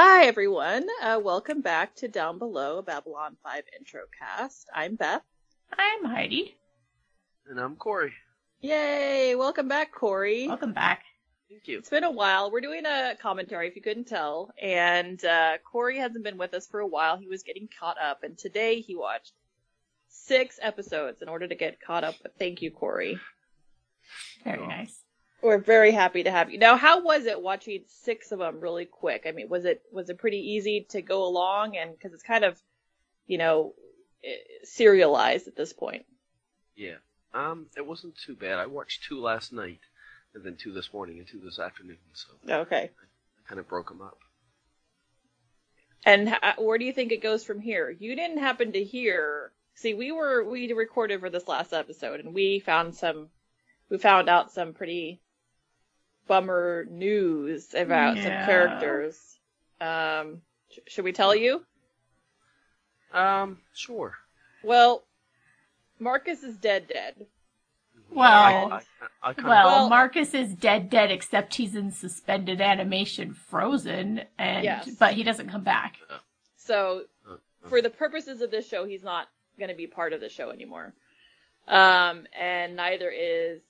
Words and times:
Hi, 0.00 0.26
everyone. 0.26 0.86
Uh, 1.02 1.18
welcome 1.20 1.60
back 1.60 1.96
to 1.96 2.06
Down 2.06 2.38
Below, 2.38 2.78
a 2.78 2.82
Babylon 2.84 3.36
5 3.42 3.64
intro 3.76 4.02
cast. 4.16 4.68
I'm 4.72 4.94
Beth. 4.94 5.22
I'm 5.76 6.04
Heidi. 6.04 6.54
And 7.50 7.58
I'm 7.58 7.74
Corey. 7.74 8.12
Yay! 8.60 9.34
Welcome 9.34 9.66
back, 9.66 9.90
Corey. 9.92 10.46
Welcome 10.46 10.72
back. 10.72 11.02
Thank 11.50 11.66
you. 11.66 11.78
It's 11.78 11.90
been 11.90 12.04
a 12.04 12.12
while. 12.12 12.52
We're 12.52 12.60
doing 12.60 12.86
a 12.86 13.16
commentary, 13.20 13.66
if 13.66 13.74
you 13.74 13.82
couldn't 13.82 14.06
tell. 14.06 14.52
And 14.62 15.24
uh, 15.24 15.58
Corey 15.68 15.98
hasn't 15.98 16.22
been 16.22 16.38
with 16.38 16.54
us 16.54 16.68
for 16.68 16.78
a 16.78 16.86
while. 16.86 17.16
He 17.16 17.26
was 17.26 17.42
getting 17.42 17.68
caught 17.80 17.96
up, 18.00 18.22
and 18.22 18.38
today 18.38 18.80
he 18.80 18.94
watched 18.94 19.32
six 20.06 20.60
episodes 20.62 21.22
in 21.22 21.28
order 21.28 21.48
to 21.48 21.56
get 21.56 21.80
caught 21.80 22.04
up. 22.04 22.14
But 22.22 22.34
thank 22.38 22.62
you, 22.62 22.70
Corey. 22.70 23.18
Very 24.44 24.64
nice. 24.64 24.96
We're 25.40 25.58
very 25.58 25.92
happy 25.92 26.24
to 26.24 26.30
have 26.30 26.50
you. 26.50 26.58
Now, 26.58 26.76
how 26.76 27.02
was 27.02 27.26
it 27.26 27.40
watching 27.40 27.84
six 27.86 28.32
of 28.32 28.40
them 28.40 28.60
really 28.60 28.86
quick? 28.86 29.24
I 29.26 29.32
mean, 29.32 29.48
was 29.48 29.64
it 29.64 29.82
was 29.92 30.10
it 30.10 30.18
pretty 30.18 30.38
easy 30.54 30.86
to 30.90 31.02
go 31.02 31.24
along? 31.24 31.76
And 31.76 31.92
because 31.92 32.12
it's 32.12 32.22
kind 32.24 32.44
of, 32.44 32.60
you 33.26 33.38
know, 33.38 33.74
eh, 34.24 34.36
serialized 34.64 35.46
at 35.48 35.56
this 35.56 35.72
point. 35.72 36.06
Yeah. 36.76 36.96
Um, 37.34 37.66
it 37.76 37.86
wasn't 37.86 38.16
too 38.16 38.34
bad. 38.34 38.58
I 38.58 38.66
watched 38.66 39.04
two 39.04 39.20
last 39.20 39.52
night, 39.52 39.80
and 40.34 40.44
then 40.44 40.56
two 40.56 40.72
this 40.72 40.92
morning 40.92 41.18
and 41.18 41.28
two 41.28 41.40
this 41.40 41.58
afternoon. 41.58 41.98
So 42.14 42.28
Okay. 42.48 42.90
I 43.38 43.48
kind 43.48 43.60
of 43.60 43.68
broke 43.68 43.88
them 43.88 44.02
up. 44.02 44.18
And 46.04 46.28
h- 46.42 46.58
where 46.58 46.78
do 46.78 46.84
you 46.84 46.92
think 46.92 47.12
it 47.12 47.22
goes 47.22 47.44
from 47.44 47.60
here? 47.60 47.88
You 47.90 48.16
didn't 48.16 48.38
happen 48.38 48.72
to 48.72 48.82
hear. 48.82 49.52
See, 49.74 49.94
we 49.94 50.10
were 50.10 50.42
we 50.42 50.72
recorded 50.72 51.20
for 51.20 51.30
this 51.30 51.46
last 51.46 51.72
episode, 51.72 52.18
and 52.20 52.34
we 52.34 52.58
found 52.58 52.96
some. 52.96 53.30
We 53.90 53.98
found 53.98 54.28
out 54.28 54.50
some 54.52 54.74
pretty 54.74 55.20
bummer 56.28 56.86
news 56.90 57.74
about 57.74 58.16
some 58.16 58.24
characters. 58.24 59.18
Um, 59.80 60.42
sh- 60.70 60.78
should 60.86 61.04
we 61.04 61.12
tell 61.12 61.34
you? 61.34 61.64
Um, 63.12 63.58
sure. 63.74 64.14
Well, 64.62 65.04
Marcus 65.98 66.42
is 66.42 66.56
dead, 66.56 66.86
dead. 66.88 67.26
Well, 68.10 68.72
I, 68.72 68.80
I, 69.22 69.30
I 69.30 69.34
Well, 69.42 69.66
Well- 69.66 69.88
Marcus 69.88 70.34
is 70.34 70.54
dead, 70.54 70.90
dead, 70.90 71.10
except 71.10 71.54
he's 71.54 71.74
in 71.74 71.90
suspended 71.90 72.60
animation, 72.60 73.34
frozen, 73.34 74.22
and 74.38 74.64
Yes. 74.64 74.90
but 74.98 75.14
he 75.14 75.22
doesn't 75.22 75.48
come 75.48 75.64
back. 75.64 75.96
So. 76.56 77.02
Uh, 77.28 77.36
for 77.68 77.82
the 77.82 77.90
purposes 77.90 78.40
of 78.40 78.50
this 78.50 78.66
show, 78.68 78.84
he's 78.86 79.02
not 79.02 79.26
going 79.58 79.68
to 79.68 79.74
be 79.76 79.86
part 79.86 80.12
of 80.12 80.20
the 80.20 80.28
show 80.28 80.50
anymore. 80.50 80.94
Um, 81.66 82.26
and 82.38 82.76
neither 82.76 83.10
is 83.10 83.60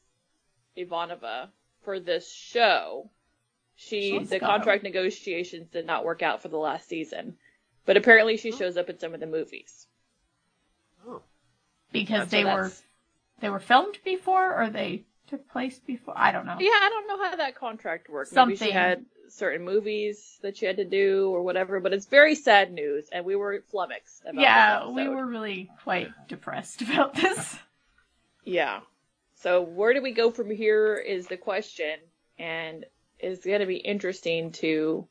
Ivanova 0.76 1.48
for 1.88 1.98
this 1.98 2.30
show. 2.30 3.08
She 3.74 4.10
She's 4.18 4.28
the 4.28 4.40
gone. 4.40 4.50
contract 4.50 4.82
negotiations 4.82 5.68
did 5.70 5.86
not 5.86 6.04
work 6.04 6.20
out 6.20 6.42
for 6.42 6.48
the 6.48 6.58
last 6.58 6.86
season, 6.86 7.38
but 7.86 7.96
apparently 7.96 8.36
she 8.36 8.52
shows 8.52 8.76
up 8.76 8.90
in 8.90 8.98
some 8.98 9.14
of 9.14 9.20
the 9.20 9.26
movies. 9.26 9.86
oh, 11.08 11.22
because 11.90 12.28
So 12.28 12.36
they 12.36 12.44
were 12.44 12.70
they 13.40 13.48
were 13.48 13.58
filmed 13.58 13.96
before 14.04 14.54
or 14.62 14.68
they 14.68 15.04
took 15.28 15.48
place 15.48 15.78
before. 15.78 16.12
I 16.14 16.30
don't 16.30 16.44
know. 16.44 16.58
Yeah, 16.60 16.72
I 16.72 16.90
don't 16.90 17.06
know 17.08 17.24
how 17.24 17.36
that 17.36 17.54
contract 17.54 18.10
worked. 18.10 18.34
Maybe 18.34 18.52
she 18.52 18.56
Something. 18.58 18.74
had 18.74 19.06
certain 19.30 19.64
movies 19.64 20.38
that 20.42 20.58
she 20.58 20.66
had 20.66 20.76
to 20.76 20.84
do 20.84 21.30
or 21.30 21.42
whatever, 21.42 21.80
but 21.80 21.94
it's 21.94 22.04
very 22.04 22.34
sad 22.34 22.70
news, 22.70 23.08
and 23.10 23.24
we 23.24 23.34
were 23.34 23.62
flummoxed 23.70 24.24
about 24.24 24.42
Yeah, 24.42 24.90
we 24.90 25.08
were 25.08 25.24
really 25.24 25.70
quite 25.84 26.10
depressed 26.28 26.82
about 26.86 27.14
this. 27.14 27.56
Yeah. 28.44 28.80
So 29.40 29.62
where 29.62 29.94
do 29.94 30.02
we 30.02 30.12
go 30.12 30.30
from 30.30 30.50
here 30.50 30.96
is 30.96 31.28
the 31.28 31.36
question, 31.36 31.98
and 32.38 32.84
it's 33.18 33.44
going 33.44 33.60
to 33.60 33.66
be 33.66 33.76
interesting 33.76 34.50
to 34.52 35.06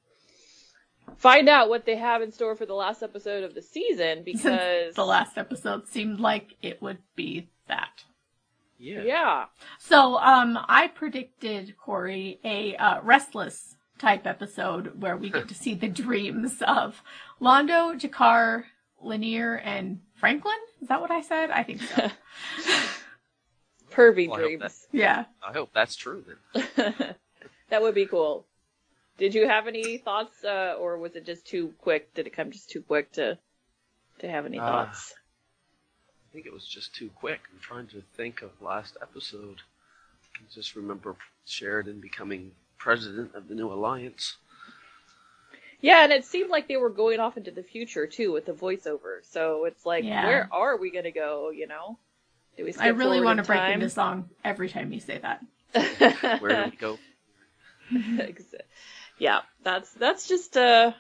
find 1.18 1.48
out 1.48 1.70
what 1.70 1.86
they 1.86 1.96
have 1.96 2.22
in 2.22 2.32
store 2.34 2.56
for 2.56 2.66
the 2.66 2.74
last 2.74 3.02
episode 3.02 3.44
of 3.44 3.54
the 3.56 3.62
season 3.62 4.24
because 4.26 4.96
the 4.96 5.06
last 5.06 5.38
episode 5.38 5.88
seemed 5.88 6.20
like 6.20 6.56
it 6.62 6.82
would 6.82 7.00
be 7.16 7.50
that. 7.68 8.04
yeah. 8.78 9.02
yeah, 9.04 9.46
So, 9.80 10.18
um, 10.18 10.60
I 10.68 10.88
predicted 10.88 11.78
Corey 11.78 12.40
a 12.44 12.76
uh, 12.76 13.02
restless 13.02 13.76
type 13.98 14.28
episode 14.28 15.02
where 15.02 15.16
we 15.16 15.30
get 15.30 15.48
to 15.48 15.56
see 15.64 15.74
the 15.74 15.88
dreams 15.88 16.62
of 16.68 17.02
Londo, 17.42 17.94
G'Kar, 17.98 18.66
Lennier, 19.04 19.62
and 19.64 20.02
Franklin. 20.16 20.58
Is 20.82 20.90
that 20.90 21.00
what 21.00 21.12
I 21.12 21.22
said? 21.22 21.50
I 21.50 21.64
think 21.64 21.82
so. 21.82 22.10
pervy 23.98 24.28
Well, 24.28 24.38
I 24.38 24.42
hope 24.42 24.60
dreams. 24.60 24.88
yeah. 24.92 25.26
I 25.48 25.52
hope 25.54 25.70
that's 25.74 25.96
true 25.96 26.24
then. 26.54 27.16
that 27.70 27.82
would 27.82 27.96
be 27.96 28.06
cool. 28.06 28.46
Did 29.18 29.34
you 29.34 29.48
have 29.48 29.68
any 29.68 29.98
thoughts, 29.98 30.44
uh, 30.44 30.76
or 30.80 30.98
was 30.98 31.16
it 31.16 31.26
just 31.26 31.46
too 31.48 31.74
quick? 31.82 32.14
Did 32.14 32.28
it 32.28 32.34
come 32.34 32.52
just 32.52 32.70
too 32.70 32.82
quick 32.82 33.12
to 33.14 33.38
to 34.20 34.30
have 34.30 34.46
any 34.46 34.60
Uh, 34.60 34.66
thoughts? 34.66 35.16
I 36.30 36.34
think 36.34 36.46
it 36.46 36.54
was 36.54 36.68
just 36.68 36.94
too 36.94 37.10
quick. 37.16 37.40
I'm 37.52 37.60
trying 37.60 37.88
to 37.88 38.02
think 38.16 38.42
of 38.42 38.52
last 38.62 38.98
episode. 39.02 39.62
I 40.36 40.42
just 40.54 40.76
remember 40.76 41.16
Sheridan 41.46 42.00
becoming 42.00 42.52
president 42.78 43.34
of 43.34 43.48
the 43.48 43.56
new 43.56 43.72
alliance. 43.72 44.38
Yeah, 45.82 46.04
and 46.04 46.12
it 46.12 46.26
seemed 46.26 46.50
like 46.50 46.68
they 46.68 46.78
were 46.78 46.90
going 46.90 47.20
off 47.20 47.38
into 47.38 47.52
the 47.52 47.64
future 47.64 48.08
too 48.08 48.32
with 48.32 48.46
the 48.46 48.52
voiceover. 48.54 49.24
So 49.24 49.66
it's 49.66 49.86
like, 49.86 50.04
Yeah. 50.04 50.26
where 50.26 50.50
are 50.52 50.78
we 50.78 50.92
gonna 50.92 51.12
go? 51.12 51.50
You 51.50 51.68
know, 51.68 51.98
do 52.58 52.66
we? 52.66 52.72
Skip 52.72 52.84
I 52.84 52.90
really 52.90 53.18
want 53.18 53.38
want 53.38 53.38
to 53.40 53.44
break 53.44 53.70
into 53.70 53.90
song 53.90 54.30
every 54.44 54.70
time 54.70 54.92
you 54.92 55.00
say 55.00 55.20
that. 55.20 55.42
to. 55.74 56.38
Where 56.40 56.66
do 56.66 56.72
we 56.72 56.78
go? 56.78 57.00
yeah, 59.20 59.42
that's 59.64 59.92
that's 59.94 60.28
just 60.28 60.58
uh, 60.58 60.92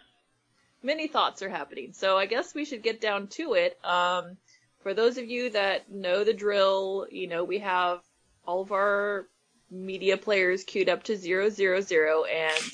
many 0.84 1.07
thoughts 1.07 1.41
are 1.41 1.50
happening. 1.50 1.94
So 1.94 2.18
I 2.18 2.25
guess 2.25 2.53
we 2.53 2.66
should 2.66 2.84
get 2.84 3.01
down 3.01 3.28
to 3.28 3.53
it. 3.53 3.78
Um, 3.84 4.38
for 4.84 4.94
those 4.94 5.18
of 5.18 5.25
you 5.25 5.50
that 5.51 5.91
know 5.91 6.23
the 6.23 6.34
drill, 6.34 7.07
you 7.09 7.28
know 7.28 7.44
we 7.44 7.59
have 7.59 8.00
all 8.45 8.62
of 8.62 8.72
our 8.72 9.28
media 9.69 10.16
players 10.16 10.63
queued 10.63 10.89
up 10.89 11.03
to 11.03 11.18
zero 11.18 11.50
zero 11.50 11.81
zero, 11.81 12.24
and 12.24 12.72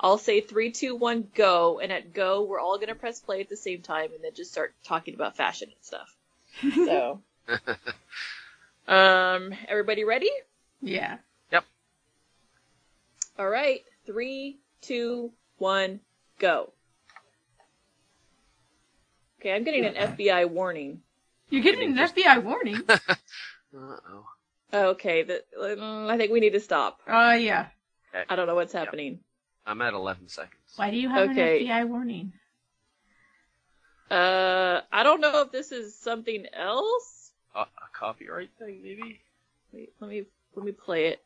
I'll 0.00 0.18
say 0.18 0.40
three, 0.40 0.72
two, 0.72 0.96
one, 0.96 1.28
go, 1.34 1.78
and 1.78 1.92
at 1.92 2.12
go 2.12 2.42
we're 2.42 2.60
all 2.60 2.78
gonna 2.78 2.94
press 2.94 3.20
play 3.20 3.40
at 3.40 3.48
the 3.48 3.56
same 3.56 3.82
time, 3.82 4.12
and 4.14 4.24
then 4.24 4.32
just 4.34 4.50
start 4.50 4.74
talking 4.84 5.14
about 5.14 5.36
fashion 5.36 5.68
and 5.68 5.84
stuff. 5.84 6.16
So, 6.86 7.20
um, 8.88 9.54
everybody 9.68 10.04
ready? 10.04 10.30
Yeah. 10.80 11.18
Yep. 11.52 11.64
All 13.38 13.48
right, 13.48 13.82
three, 14.06 14.58
two, 14.80 15.32
one, 15.58 16.00
go. 16.38 16.72
Okay, 19.40 19.52
I'm 19.54 19.64
getting 19.64 19.84
an 19.84 19.94
FBI 19.94 20.48
warning. 20.48 21.00
You're 21.50 21.62
getting 21.62 21.98
an 21.98 22.08
FBI 22.08 22.42
warning. 22.42 22.82
Uh 23.76 23.96
oh. 24.08 24.24
Okay, 24.90 25.24
the, 25.24 25.42
mm, 25.60 26.08
I 26.08 26.16
think 26.16 26.30
we 26.30 26.38
need 26.38 26.52
to 26.52 26.60
stop. 26.60 27.00
Oh, 27.08 27.32
yeah. 27.32 27.66
I 28.30 28.36
don't 28.36 28.46
know 28.46 28.54
what's 28.54 28.72
happening. 28.72 29.18
I'm 29.66 29.82
at 29.82 29.94
11 29.94 30.28
seconds. 30.28 30.54
Why 30.76 30.92
do 30.92 30.96
you 30.96 31.08
have 31.08 31.30
Okay. 31.30 31.66
an 31.66 31.72
FBI 31.72 31.88
warning? 31.88 32.32
Uh, 34.08 34.80
I 34.92 35.02
don't 35.02 35.20
know 35.20 35.40
if 35.40 35.50
this 35.50 35.72
is 35.72 35.98
something 35.98 36.46
else. 36.52 37.23
Uh, 37.54 37.64
a 37.78 37.98
copyright 37.98 38.50
thing, 38.58 38.80
maybe? 38.82 39.20
Wait, 39.72 39.92
let 40.00 40.10
me 40.10 40.24
let 40.56 40.64
me 40.64 40.72
play 40.72 41.06
it. 41.06 41.22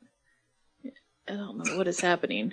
I 1.27 1.33
don't 1.34 1.59
know 1.59 1.77
what 1.77 1.89
is 1.89 2.00
happening. 2.00 2.53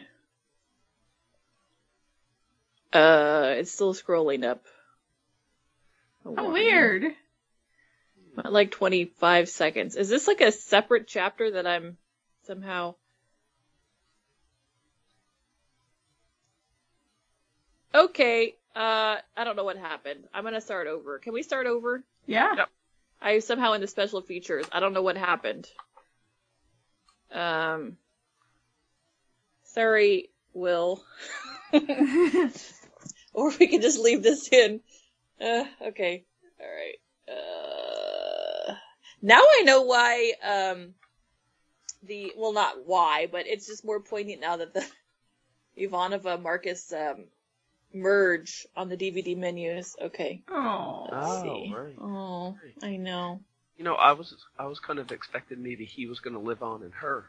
Uh, 2.93 3.55
it's 3.57 3.71
still 3.71 3.93
scrolling 3.93 4.45
up. 4.45 4.63
A 6.25 6.29
Oh, 6.29 6.33
warning. 6.33 6.53
weird. 6.53 7.03
Like 8.43 8.71
25 8.71 9.49
seconds. 9.49 9.95
Is 9.95 10.09
this 10.09 10.27
like 10.27 10.41
a 10.41 10.51
separate 10.51 11.07
chapter 11.07 11.51
that 11.51 11.67
I'm 11.67 11.97
somehow. 12.43 12.95
Okay, 17.93 18.55
uh, 18.75 19.17
I 19.37 19.43
don't 19.45 19.55
know 19.55 19.63
what 19.63 19.77
happened. 19.77 20.25
I'm 20.33 20.43
gonna 20.43 20.59
start 20.59 20.87
over. 20.87 21.19
Can 21.19 21.31
we 21.33 21.43
start 21.43 21.65
over? 21.65 22.03
Yeah. 22.27 22.55
Yep. 22.55 22.69
I 23.21 23.39
somehow 23.39 23.73
in 23.73 23.81
the 23.81 23.87
special 23.87 24.21
features. 24.21 24.65
I 24.71 24.79
don't 24.79 24.93
know 24.93 25.01
what 25.01 25.17
happened. 25.17 25.67
Um, 27.31 27.97
sorry, 29.63 30.29
Will. 30.53 31.03
or 33.33 33.51
we 33.59 33.67
can 33.67 33.81
just 33.81 33.99
leave 33.99 34.23
this 34.23 34.49
in. 34.51 34.81
Uh, 35.41 35.65
okay. 35.87 36.23
All 36.59 36.67
right. 36.67 36.99
Uh, 37.27 38.75
now 39.21 39.41
I 39.41 39.61
know 39.63 39.81
why. 39.81 40.33
Um, 40.43 40.93
the 42.03 42.33
well, 42.37 42.53
not 42.53 42.85
why, 42.85 43.27
but 43.31 43.47
it's 43.47 43.67
just 43.67 43.85
more 43.85 43.99
poignant 43.99 44.41
now 44.41 44.57
that 44.57 44.73
the 44.73 44.85
Ivanova 45.77 46.41
Marcus 46.41 46.93
um, 46.93 47.25
merge 47.95 48.67
on 48.75 48.89
the 48.89 48.97
DVD 48.97 49.35
menus. 49.37 49.95
Okay. 50.01 50.41
Oh. 50.49 51.07
Let's 51.11 51.27
Oh, 51.27 51.43
see. 51.43 51.73
right. 51.75 51.95
Oh, 51.99 52.57
I 52.83 52.97
know. 52.97 53.39
You 53.77 53.83
know, 53.83 53.95
I 53.95 54.11
was 54.13 54.35
I 54.59 54.65
was 54.67 54.79
kind 54.79 54.99
of 54.99 55.11
expecting 55.11 55.61
maybe 55.63 55.85
he 55.85 56.05
was 56.07 56.19
going 56.19 56.33
to 56.35 56.39
live 56.39 56.61
on 56.63 56.83
in 56.83 56.91
her. 56.91 57.25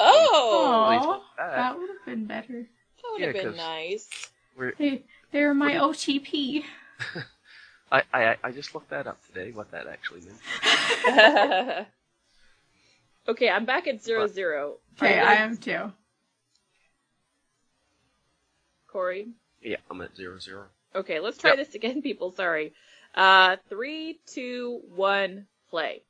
Oh, 0.00 0.84
At 0.84 0.90
least 0.90 1.06
Aw, 1.08 1.12
with 1.14 1.22
that. 1.38 1.56
that 1.56 1.78
would 1.78 1.88
have 1.90 2.04
been 2.04 2.26
better. 2.26 2.52
that 2.62 3.08
would 3.12 3.20
yeah, 3.20 3.26
have 3.26 3.34
been 3.34 3.44
'cause- 3.46 3.56
nice. 3.56 4.08
We're, 4.56 4.72
They, 4.78 5.02
they're 5.32 5.54
my 5.54 5.78
What 5.80 5.96
OTP. 5.96 6.64
I, 7.92 8.02
I 8.12 8.36
I 8.44 8.50
just 8.52 8.74
looked 8.74 8.90
that 8.90 9.06
up 9.06 9.18
today. 9.26 9.50
What 9.52 9.70
that 9.70 9.86
actually 9.86 10.20
meant. 10.20 11.86
okay, 13.28 13.48
I'm 13.48 13.64
back 13.64 13.86
at 13.86 14.02
zero 14.02 14.22
What? 14.22 14.30
zero. 14.32 14.76
Okay, 15.00 15.18
I 15.18 15.34
am 15.34 15.56
too. 15.56 15.92
Corey. 18.98 19.28
Yeah, 19.62 19.76
I'm 19.88 20.00
at 20.00 20.16
zero 20.16 20.40
zero. 20.40 20.64
Okay, 20.92 21.20
let's 21.20 21.38
try 21.38 21.50
Yep. 21.50 21.58
this 21.58 21.74
again, 21.76 22.02
people. 22.02 22.32
Sorry. 22.32 22.72
Uh, 23.14 23.56
three, 23.68 24.18
two, 24.26 24.80
one, 24.92 25.46
play. 25.70 26.02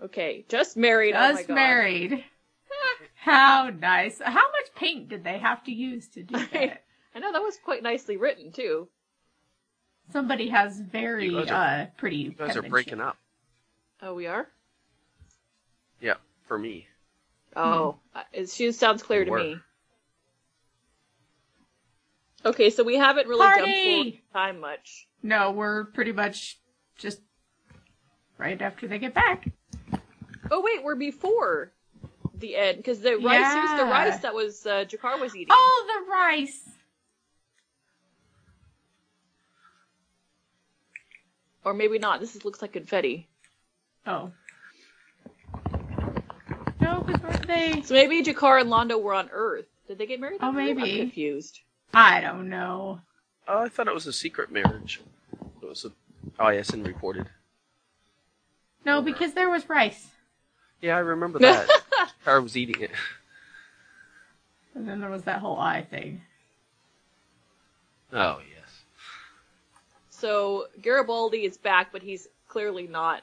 Okay, 0.00 0.44
just 0.48 0.76
married. 0.76 1.14
oh 1.16 1.20
my 1.20 1.32
Just 1.32 1.48
god. 1.48 1.54
married. 1.54 2.24
How 3.16 3.70
nice. 3.70 4.20
How 4.24 4.32
much 4.52 4.74
paint 4.76 5.08
did 5.08 5.24
they 5.24 5.38
have 5.38 5.64
to 5.64 5.72
use 5.72 6.06
to 6.10 6.22
do 6.22 6.34
that? 6.52 6.84
I 7.16 7.18
know 7.18 7.32
that 7.32 7.42
was 7.42 7.56
quite 7.64 7.82
nicely 7.82 8.16
written 8.16 8.52
too. 8.52 8.86
Somebody 10.12 10.48
has 10.50 10.78
very 10.78 11.26
You 11.26 11.40
guys 11.40 11.50
are- 11.50 11.54
uh 11.82 11.86
pretty. 11.96 12.16
You 12.18 12.30
guys 12.30 12.56
are 12.56 12.62
breaking 12.62 13.00
up. 13.00 13.16
Oh, 14.00 14.14
we 14.14 14.28
are. 14.28 14.46
Yeah, 16.00 16.14
for 16.46 16.58
me. 16.58 16.86
Oh, 17.56 17.96
uh, 18.14 18.22
it 18.32 18.50
she 18.50 18.70
sounds 18.70 19.02
clear 19.02 19.20
They 19.20 19.24
to 19.26 19.30
were. 19.32 19.38
me. 19.38 19.56
Okay, 22.44 22.70
so 22.70 22.82
we 22.82 22.96
haven't 22.96 23.28
really 23.28 23.44
jumped 23.44 23.58
Party! 23.60 23.94
forward 23.94 24.14
time 24.32 24.60
much. 24.60 25.06
No, 25.22 25.52
we're 25.52 25.84
pretty 25.84 26.12
much 26.12 26.58
just 26.98 27.20
right 28.38 28.60
after 28.60 28.88
they 28.88 28.98
get 28.98 29.14
back. 29.14 29.48
Oh 30.50 30.60
wait, 30.60 30.82
we're 30.82 30.96
before 30.96 31.72
the 32.34 32.56
end 32.56 32.78
because 32.78 33.00
the 33.00 33.16
rice. 33.16 33.54
Here's 33.54 33.80
the 33.80 33.86
rice 33.86 34.18
that 34.18 34.34
was 34.34 34.66
uh, 34.66 34.84
G'Kar 34.88 35.20
was 35.20 35.34
eating. 35.34 35.48
Oh, 35.50 35.86
the 35.86 36.10
rice. 36.10 36.68
Or 41.64 41.72
maybe 41.72 41.98
not. 41.98 42.18
This 42.18 42.34
is, 42.34 42.44
looks 42.44 42.60
like 42.60 42.72
confetti. 42.72 43.28
Oh. 44.04 44.32
No, 46.80 47.04
because 47.06 47.22
weren't 47.22 47.46
they? 47.46 47.82
So 47.82 47.94
maybe 47.94 48.20
G'Kar 48.22 48.60
and 48.60 48.68
Londo 48.68 49.00
were 49.00 49.14
on 49.14 49.30
Earth. 49.32 49.66
Did 49.86 49.98
they 49.98 50.06
get 50.06 50.18
married? 50.18 50.38
Oh, 50.42 50.50
maybe. 50.50 50.82
I'm 50.82 50.96
confused. 50.98 51.60
I 51.94 52.20
don't 52.20 52.48
know. 52.48 53.00
Oh, 53.48 53.58
I 53.62 53.68
thought 53.68 53.88
it 53.88 53.94
was 53.94 54.06
a 54.06 54.12
secret 54.12 54.50
marriage. 54.50 55.00
It 55.62 55.68
was 55.68 55.84
a 55.84 56.52
ISN 56.52 56.82
reported. 56.84 57.28
No, 58.84 58.98
Over. 58.98 59.04
because 59.12 59.34
there 59.34 59.50
was 59.50 59.68
rice. 59.68 60.08
Yeah, 60.80 60.96
I 60.96 61.00
remember 61.00 61.38
that. 61.40 61.68
I 62.26 62.38
was 62.38 62.56
eating 62.56 62.80
it. 62.82 62.90
And 64.74 64.88
then 64.88 65.00
there 65.00 65.10
was 65.10 65.24
that 65.24 65.40
whole 65.40 65.58
eye 65.58 65.86
thing. 65.88 66.22
Oh 68.12 68.40
yes. 68.54 68.82
So 70.10 70.66
Garibaldi 70.80 71.44
is 71.44 71.56
back, 71.58 71.92
but 71.92 72.02
he's 72.02 72.28
clearly 72.48 72.86
not 72.86 73.22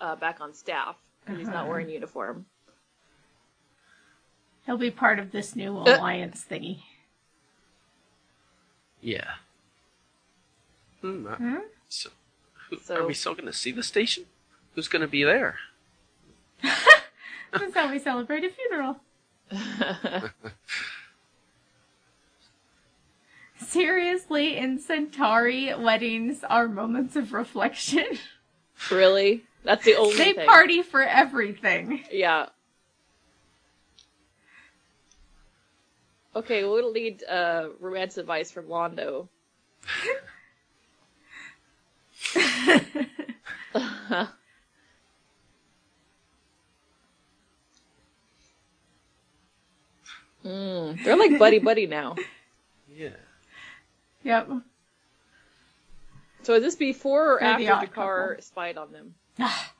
uh, 0.00 0.16
back 0.16 0.40
on 0.40 0.52
staff. 0.54 0.96
'cause 1.26 1.38
He's 1.38 1.46
not 1.46 1.56
Uh-huh. 1.62 1.66
wearing 1.70 1.88
uniform. 1.88 2.46
He'll 4.66 4.76
be 4.78 4.90
part 4.90 5.18
of 5.18 5.30
this 5.32 5.54
new 5.56 5.70
alliance 5.78 6.44
thingy. 6.48 6.82
Yeah. 9.02 9.30
Hmm. 11.02 11.26
uh, 11.26 11.34
Hmm? 11.36 11.56
So, 11.88 12.10
who, 12.70 12.78
So- 12.78 12.96
are 13.02 13.06
we 13.06 13.14
still 13.14 13.34
going 13.34 13.46
to 13.46 13.52
see 13.52 13.72
the 13.72 13.82
station? 13.82 14.24
Who's 14.74 14.88
going 14.88 15.02
to 15.02 15.08
be 15.08 15.24
there? 15.24 15.56
That's 16.62 17.74
how 17.74 17.90
we 17.90 17.98
celebrate 17.98 18.44
a 18.44 18.50
funeral. 18.50 18.96
Seriously, 23.58 24.56
in 24.56 24.78
Centauri, 24.78 25.74
weddings 25.74 26.42
are 26.48 26.68
moments 26.68 27.16
of 27.16 27.32
reflection. 27.32 28.04
really? 28.90 29.44
That's 29.64 29.84
the 29.84 29.94
only 29.96 30.16
they 30.16 30.32
thing. 30.32 30.46
party 30.46 30.82
for 30.82 31.02
everything. 31.02 32.04
Yeah. 32.10 32.46
Okay, 36.34 36.64
we'll 36.64 36.92
need 36.92 37.22
uh, 37.24 37.68
romance 37.78 38.16
advice 38.16 38.50
from 38.50 38.66
Londo. 38.66 39.28
mm, 50.44 51.04
they're 51.04 51.16
like 51.16 51.38
buddy 51.38 51.58
buddy 51.58 51.86
now. 51.86 52.16
Yeah. 52.94 53.10
yep. 54.22 54.48
So 56.42 56.54
is 56.54 56.62
this 56.62 56.76
before 56.76 57.34
or 57.34 57.40
They're 57.40 57.58
the 57.58 57.68
after 57.68 58.00
odd 58.00 58.42
spied 58.42 58.78
on 58.78 58.90
them? 58.92 59.14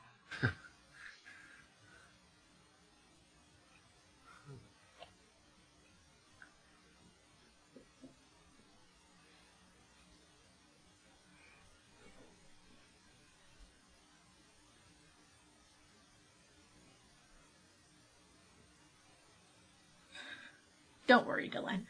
Don't 21.13 21.27
worry, 21.27 21.47
Delenn. 21.47 21.85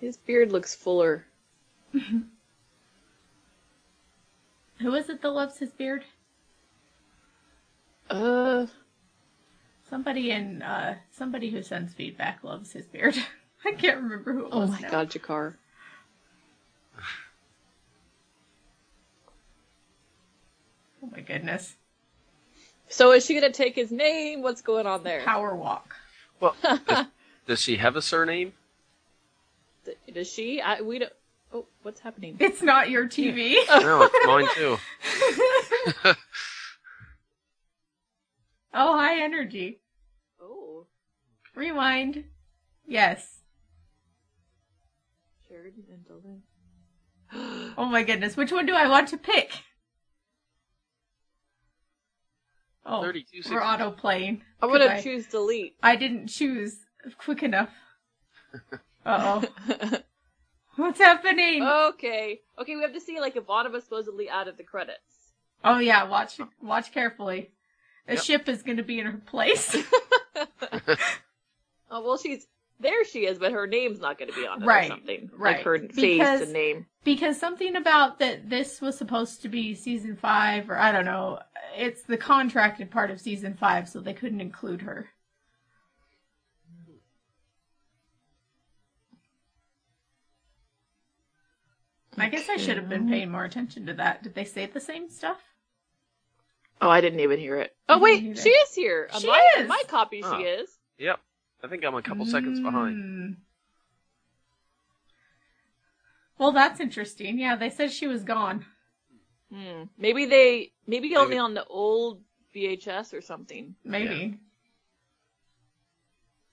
His 0.00 0.16
beard 0.16 0.50
looks 0.50 0.74
fuller. 0.74 1.24
Who 1.92 2.32
is 4.96 5.08
it 5.08 5.22
that 5.22 5.30
loves 5.30 5.58
his 5.60 5.70
beard? 5.70 6.02
Uh, 8.10 8.66
Somebody 9.88 10.32
in 10.32 10.60
uh 10.62 10.96
somebody 11.12 11.50
who 11.50 11.62
sends 11.62 11.94
feedback 11.94 12.42
loves 12.42 12.72
his 12.72 12.86
beard. 12.86 13.14
I 13.64 13.70
can't 13.70 14.02
remember 14.02 14.32
who 14.32 14.46
it 14.46 14.50
oh 14.50 14.66
my 14.66 14.80
now. 14.80 14.90
god, 14.90 15.10
G'Kar. 15.10 15.54
Oh 21.00 21.08
my 21.12 21.20
goodness. 21.20 21.76
So 22.88 23.12
is 23.12 23.24
she 23.24 23.34
gonna 23.34 23.52
take 23.52 23.76
his 23.76 23.92
name? 23.92 24.42
What's 24.42 24.62
going 24.62 24.88
on 24.88 25.04
there? 25.04 25.22
Power 25.22 25.54
walk. 25.54 25.94
Well, 26.40 26.56
does, 27.46 27.58
does 27.58 27.62
she 27.62 27.76
have 27.76 27.96
a 27.96 28.02
surname? 28.02 28.52
Does 30.12 30.30
she? 30.30 30.60
I, 30.60 30.80
we 30.80 30.98
don't. 31.00 31.12
Oh, 31.52 31.66
what's 31.82 32.00
happening? 32.00 32.36
It's 32.40 32.62
not 32.62 32.90
your 32.90 33.06
TV. 33.06 33.54
No, 33.68 34.02
it's 34.10 34.26
mine 34.26 34.46
too. 34.54 34.78
oh, 38.74 38.96
high 38.98 39.22
energy. 39.22 39.80
Oh, 40.40 40.86
Rewind. 41.54 42.24
Yes. 42.86 43.40
Sheridan 45.48 45.84
and 45.90 46.04
Delenn. 46.06 46.40
Oh 47.78 47.86
my 47.86 48.02
goodness. 48.02 48.36
Which 48.36 48.52
one 48.52 48.66
do 48.66 48.74
I 48.74 48.88
want 48.88 49.08
to 49.08 49.16
pick? 49.16 49.52
Oh, 52.84 53.00
32, 53.02 53.42
we're 53.50 53.62
auto 53.62 53.90
playing. 53.90 54.42
I'm 54.60 54.68
gonna 54.68 54.86
Goodbye. 54.86 55.00
choose 55.02 55.26
delete. 55.26 55.76
I 55.82 55.96
didn't 55.96 56.26
choose 56.26 56.76
quick 57.18 57.42
enough. 57.42 57.70
Uh 59.04 59.40
oh. 59.68 59.98
What's 60.76 60.98
happening? 61.00 61.62
okay, 61.62 62.40
okay. 62.58 62.76
We 62.76 62.82
have 62.82 62.94
to 62.94 63.00
see 63.00 63.20
like 63.20 63.36
if 63.36 63.44
Autumn 63.48 63.74
is 63.74 63.84
supposedly 63.84 64.30
out 64.30 64.48
of 64.48 64.56
the 64.56 64.62
credits. 64.64 65.00
Oh 65.64 65.78
yeah, 65.78 66.04
watch 66.04 66.38
watch 66.60 66.92
carefully. 66.92 67.50
A 68.08 68.14
Yep. 68.14 68.22
ship 68.22 68.48
is 68.48 68.62
going 68.62 68.78
to 68.78 68.82
be 68.82 68.98
in 68.98 69.06
her 69.06 69.18
place. 69.26 69.76
Oh 71.90 72.02
well, 72.02 72.16
she's 72.16 72.46
there. 72.80 73.04
She 73.04 73.26
is, 73.26 73.38
but 73.38 73.52
her 73.52 73.66
name's 73.66 74.00
not 74.00 74.18
going 74.18 74.30
to 74.30 74.34
be 74.34 74.46
on 74.46 74.62
it 74.62 74.66
Right, 74.66 74.86
or 74.86 74.88
something. 74.88 75.30
right. 75.36 75.56
Like 75.58 75.64
her 75.66 75.78
face 75.90 76.22
and 76.42 76.52
name. 76.52 76.86
because 77.04 77.38
something 77.38 77.76
about 77.76 78.18
that 78.20 78.48
this 78.48 78.80
was 78.80 78.96
supposed 78.96 79.42
to 79.42 79.48
be 79.50 79.74
season 79.74 80.16
5 80.16 80.70
or 80.70 80.78
I 80.78 80.90
don't 80.90 81.04
know. 81.04 81.38
It's 81.76 82.02
the 82.02 82.16
contracted 82.16 82.90
part 82.90 83.10
of 83.10 83.20
season 83.20 83.54
5 83.60 83.88
so 83.90 84.00
they 84.00 84.14
couldn't 84.14 84.40
include 84.40 84.80
her. 84.82 85.10
I 92.22 92.28
guess 92.28 92.48
I 92.48 92.56
should 92.56 92.76
have 92.76 92.88
been 92.88 93.08
paying 93.08 93.30
more 93.30 93.44
attention 93.44 93.86
to 93.86 93.94
that. 93.94 94.22
Did 94.22 94.34
they 94.34 94.44
say 94.44 94.66
the 94.66 94.80
same 94.80 95.10
stuff? 95.10 95.38
Oh, 96.80 96.88
I 96.88 97.00
didn't 97.00 97.20
even 97.20 97.38
hear 97.38 97.56
it. 97.58 97.74
Oh 97.88 97.98
wait, 97.98 98.38
she 98.38 98.48
is 98.50 98.74
here. 98.74 99.08
On 99.12 99.20
She 99.20 99.26
my, 99.26 99.42
is! 99.58 99.68
my 99.68 99.82
copy, 99.88 100.22
Oh. 100.24 100.36
she 100.36 100.44
is. 100.44 100.70
Yep. 100.98 101.20
I 101.64 101.68
think 101.68 101.84
I'm 101.84 101.94
a 101.94 102.02
couple 102.02 102.26
seconds 102.26 102.60
behind. 102.60 102.96
Mm. 102.96 103.36
Well, 106.38 106.52
that's 106.52 106.80
interesting. 106.80 107.38
Yeah, 107.38 107.56
they 107.56 107.70
said 107.70 107.92
she 107.92 108.06
was 108.08 108.24
gone. 108.24 108.66
Hmm. 109.52 109.84
Maybe 109.98 110.26
they. 110.26 110.72
Maybe 110.86 111.14
only 111.16 111.30
Maybe- 111.30 111.38
on 111.38 111.54
the 111.54 111.64
old 111.64 112.20
VHS 112.54 113.14
or 113.14 113.20
something. 113.20 113.74
Maybe. 113.84 114.38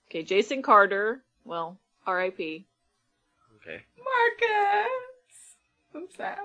Okay, 0.10 0.24
Jason 0.24 0.62
Carter. 0.62 1.24
Well, 1.44 1.80
R.I.P. 2.06 2.68
Okay. 3.62 3.84
Marcus! 3.98 4.92
I'm 5.96 6.08
sad. 6.16 6.38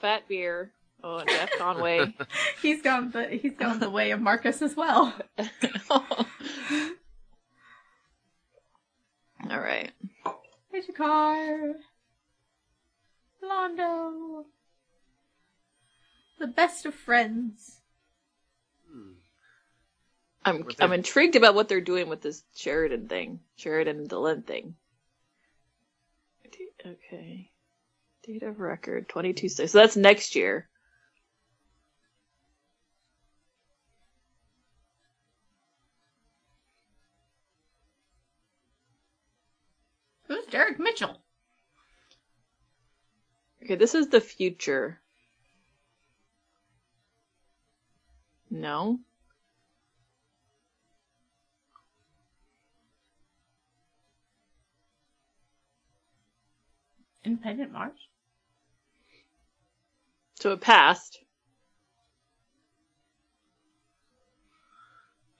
Fat 0.00 0.28
beer. 0.28 0.72
Oh, 1.02 1.18
and 1.18 1.28
Jeff 1.28 1.50
Conaway. 1.52 2.12
He's 2.62 2.82
gone 2.82 3.10
the 3.10 3.26
he's 3.28 3.54
gone 3.54 3.78
the 3.78 3.90
way 3.90 4.10
of 4.10 4.20
Marcus 4.20 4.62
as 4.62 4.74
well. 4.74 5.14
All 5.90 6.06
right. 9.50 9.92
Here's 10.72 10.88
your 10.88 10.96
car. 10.96 11.74
Londo. 13.42 14.44
The 16.38 16.46
best 16.46 16.86
of 16.86 16.94
friends. 16.94 17.80
Hmm. 18.90 19.12
I'm 20.44 20.62
Were 20.62 20.72
I'm 20.80 20.92
intrigued 20.92 21.36
about 21.36 21.54
what 21.54 21.68
they're 21.68 21.80
doing 21.80 22.08
with 22.08 22.22
this 22.22 22.42
Sheridan 22.54 23.08
thing, 23.08 23.40
Sheridan 23.56 23.98
and 23.98 24.08
Delenn 24.08 24.44
thing. 24.44 24.74
Okay, 26.84 27.50
date 28.26 28.42
of 28.42 28.58
record 28.58 29.08
twenty 29.08 29.32
two 29.32 29.48
six. 29.48 29.72
So 29.72 29.78
that's 29.78 29.96
next 29.96 30.34
year. 30.34 30.68
Who's 40.26 40.44
Derek 40.46 40.80
Mitchell? 40.80 41.22
Okay, 43.62 43.76
this 43.76 43.94
is 43.94 44.08
the 44.08 44.20
future. 44.20 45.00
No. 48.50 48.98
Independent 57.24 57.72
March? 57.72 57.98
So 60.38 60.52
it 60.52 60.60
passed. 60.60 61.18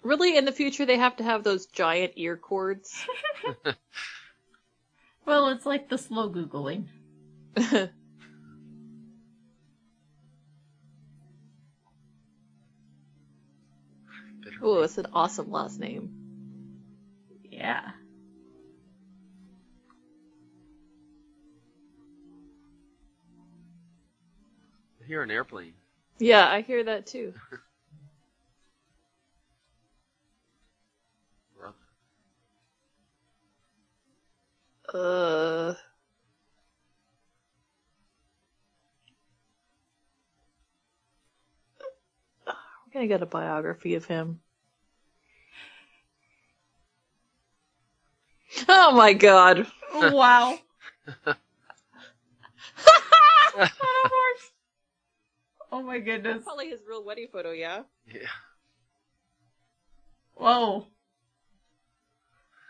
Really, 0.03 0.37
in 0.37 0.45
the 0.45 0.53
future, 0.53 0.87
they 0.87 0.99
have 0.99 1.17
to 1.17 1.25
have 1.25 1.43
those 1.43 1.67
giant 1.67 2.13
ear 2.17 2.37
cords. 2.37 3.05
Well, 5.27 5.49
it's 5.49 5.67
like 5.67 5.89
the 5.89 5.99
slow 5.99 6.31
Googling. 6.31 6.87
Oh, 14.63 14.83
it's 14.83 14.99
an 14.99 15.07
awesome 15.13 15.51
last 15.51 15.81
name. 15.81 16.11
Yeah. 17.51 17.91
Hear 25.07 25.23
an 25.23 25.31
airplane. 25.31 25.73
Yeah, 26.19 26.49
I 26.49 26.63
hear 26.63 26.85
that 26.85 27.07
too. 27.07 27.33
Uh. 34.95 35.75
We're 42.47 42.93
gonna 42.93 43.09
get 43.09 43.21
a 43.21 43.27
biography 43.27 43.97
of 43.97 44.05
him. 44.05 44.41
Oh 48.69 48.93
my 48.93 49.13
god. 49.13 49.67
Wow. 49.93 50.57
oh 55.73 55.83
my 55.83 55.99
goodness. 55.99 56.43
Probably 56.45 56.69
his 56.71 56.81
real 56.89 57.05
wedding 57.05 57.29
photo, 57.33 57.51
yeah? 57.53 57.83
Yeah. 58.07 58.29
Whoa. 60.35 60.87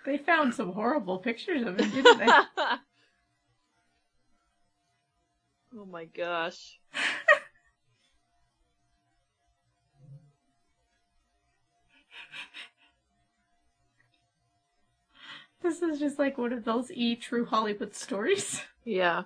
They 0.04 0.18
found 0.18 0.54
some 0.54 0.72
horrible 0.72 1.18
pictures 1.18 1.62
of 1.62 1.80
him, 1.80 1.90
didn't 1.90 2.18
they? 2.18 2.26
oh 5.76 5.84
my 5.90 6.04
gosh. 6.04 6.78
this 15.62 15.82
is 15.82 15.98
just 15.98 16.20
like 16.20 16.38
one 16.38 16.52
of 16.52 16.64
those 16.64 16.92
E 16.92 17.16
True 17.16 17.44
Hollywood 17.44 17.96
stories. 17.96 18.62
Yeah. 18.84 19.24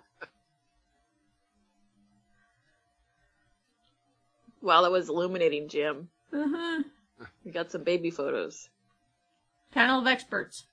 Wow, 4.62 4.82
that 4.82 4.92
was 4.92 5.08
illuminating, 5.08 5.68
Jim. 5.68 6.08
Uh-huh. 6.32 6.82
We 7.44 7.50
got 7.50 7.70
some 7.70 7.84
baby 7.84 8.10
photos. 8.10 8.68
Panel 9.72 10.00
of 10.00 10.06
experts. 10.06 10.64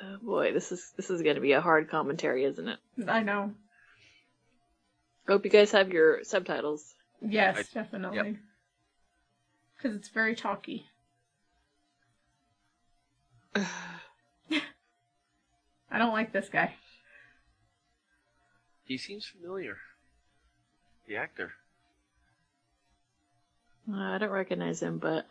Oh 0.00 0.16
boy, 0.22 0.52
this 0.52 0.70
is 0.70 0.92
this 0.96 1.10
is 1.10 1.22
gonna 1.22 1.40
be 1.40 1.52
a 1.52 1.60
hard 1.60 1.90
commentary, 1.90 2.44
isn't 2.44 2.68
it? 2.68 2.78
I 3.06 3.22
know. 3.22 3.52
Hope 5.26 5.44
you 5.44 5.50
guys 5.50 5.72
have 5.72 5.92
your 5.92 6.24
subtitles. 6.24 6.94
Yes, 7.20 7.58
I- 7.58 7.64
definitely. 7.74 8.38
Because 9.76 9.96
it's 9.96 10.08
very 10.08 10.34
talky. 10.34 10.86
I 13.54 13.66
don't 15.98 16.12
like 16.12 16.32
this 16.32 16.48
guy. 16.48 16.74
He 18.88 18.98
seems 18.98 19.24
familiar. 19.24 19.78
The 21.06 21.16
actor. 21.16 21.54
Uh, 23.90 23.96
I 23.96 24.18
don't 24.18 24.30
recognize 24.30 24.82
him, 24.82 24.98
but 24.98 25.26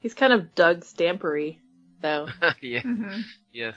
he's 0.00 0.14
kind 0.14 0.32
of 0.32 0.54
Doug 0.54 0.84
Stampery, 0.84 1.58
though. 2.00 2.28
yeah. 2.62 2.82
hmm 2.82 3.20
Yes. 3.52 3.76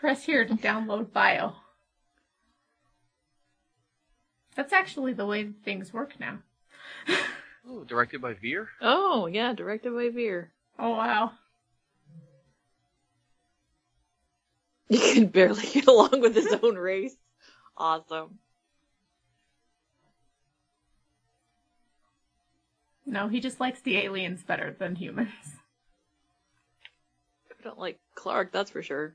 Press 0.00 0.24
here 0.24 0.46
to 0.46 0.54
download 0.54 1.12
bio. 1.12 1.56
That's 4.56 4.72
actually 4.72 5.12
the 5.12 5.26
way 5.26 5.50
things 5.62 5.92
work 5.92 6.18
now. 6.18 6.38
Oh, 7.68 7.84
directed 7.84 8.22
by 8.22 8.32
Vir? 8.32 8.70
Oh 8.80 9.26
yeah, 9.26 9.52
directed 9.52 9.94
by 9.94 10.08
Vir. 10.08 10.52
Oh 10.78 10.92
wow. 10.92 11.32
He 14.88 14.98
can 15.14 15.26
barely 15.26 15.62
get 15.66 15.86
along 15.86 16.22
with 16.22 16.34
his 16.34 16.52
own 16.62 16.76
race. 16.76 17.14
Awesome. 17.76 18.38
No, 23.04 23.28
he 23.28 23.38
just 23.38 23.60
likes 23.60 23.82
the 23.82 23.98
aliens 23.98 24.42
better 24.42 24.74
than 24.76 24.96
humans. 24.96 25.58
I 27.50 27.62
don't 27.62 27.78
like 27.78 28.00
Clark, 28.14 28.50
that's 28.50 28.70
for 28.70 28.82
sure. 28.82 29.14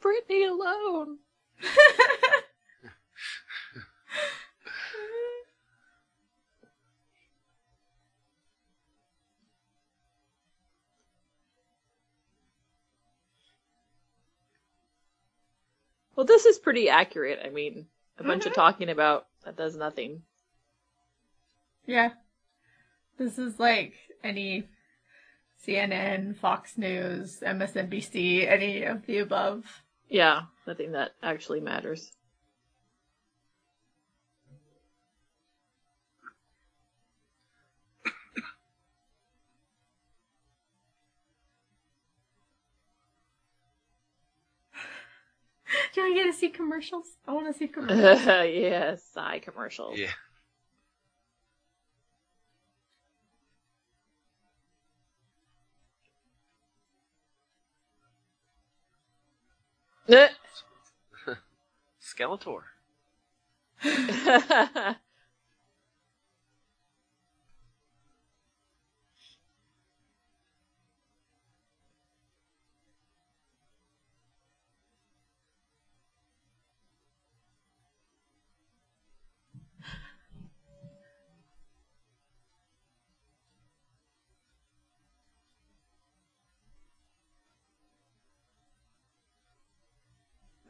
Brittany 0.00 0.44
alone. 0.44 1.18
Well, 16.16 16.26
this 16.26 16.44
is 16.44 16.58
pretty 16.58 16.88
accurate. 16.88 17.40
I 17.44 17.50
mean, 17.50 17.86
a 18.18 18.24
bunch 18.24 18.46
of 18.46 18.52
Mhm. 18.52 18.56
talking 18.56 18.88
about 18.88 19.28
that 19.44 19.56
does 19.56 19.76
nothing. 19.76 20.24
yeah. 21.86 22.14
This 23.16 23.36
is 23.38 23.58
like 23.58 23.94
any 24.22 24.68
CNN, 25.58 26.34
Fox 26.36 26.78
News, 26.78 27.40
MSNBC, 27.42 28.46
any 28.46 28.84
of 28.84 29.04
the 29.06 29.18
above. 29.18 29.82
Yeah, 30.10 30.42
nothing 30.66 30.92
that 30.92 31.12
actually 31.22 31.60
matters. 31.60 32.12
Do 45.94 46.02
I 46.02 46.14
get 46.14 46.24
to 46.24 46.32
see 46.32 46.50
commercials? 46.50 47.06
I 47.26 47.32
want 47.32 47.46
to 47.52 47.54
see 47.58 47.68
commercials. 47.68 48.24
yes, 48.26 49.02
sigh 49.12 49.38
commercials. 49.40 49.98
Yeah. 49.98 50.10
Eh. 60.10 60.28
Skeletor. 62.00 62.64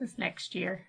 this 0.00 0.18
next 0.18 0.54
year. 0.54 0.86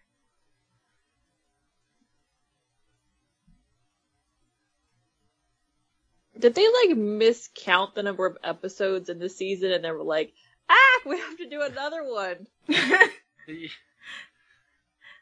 Did 6.39 6.55
they 6.55 6.65
like 6.65 6.97
miscount 6.97 7.93
the 7.93 8.01
number 8.01 8.25
of 8.25 8.37
episodes 8.43 9.09
in 9.09 9.19
the 9.19 9.29
season 9.29 9.71
and 9.71 9.83
they 9.85 9.91
were 9.91 10.01
like, 10.01 10.33
ah, 10.69 10.99
we 11.05 11.19
have 11.19 11.37
to 11.37 11.47
do 11.47 11.61
another 11.61 12.03
one. 12.03 12.47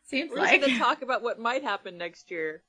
Seems 0.05 0.31
like 0.31 0.38
We're 0.38 0.38
like. 0.38 0.62
just 0.62 0.67
gonna 0.67 0.79
talk 0.79 1.01
about 1.01 1.22
what 1.22 1.39
might 1.39 1.63
happen 1.63 1.98
next 1.98 2.31
year. 2.31 2.63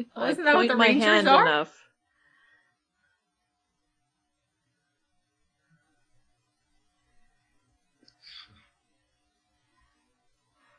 If 0.00 0.06
Oh, 0.16 0.22
I 0.22 0.32
that 0.32 0.56
what 0.56 0.68
the 0.68 0.76
my 0.76 0.86
Rangers 0.86 1.04
hand 1.04 1.28
are? 1.28 1.42
enough. 1.42 1.76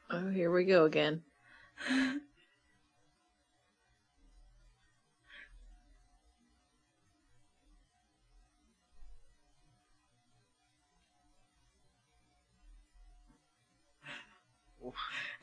Oh, 0.10 0.30
here 0.30 0.52
we 0.52 0.66
go 0.66 0.86
again. 0.86 1.22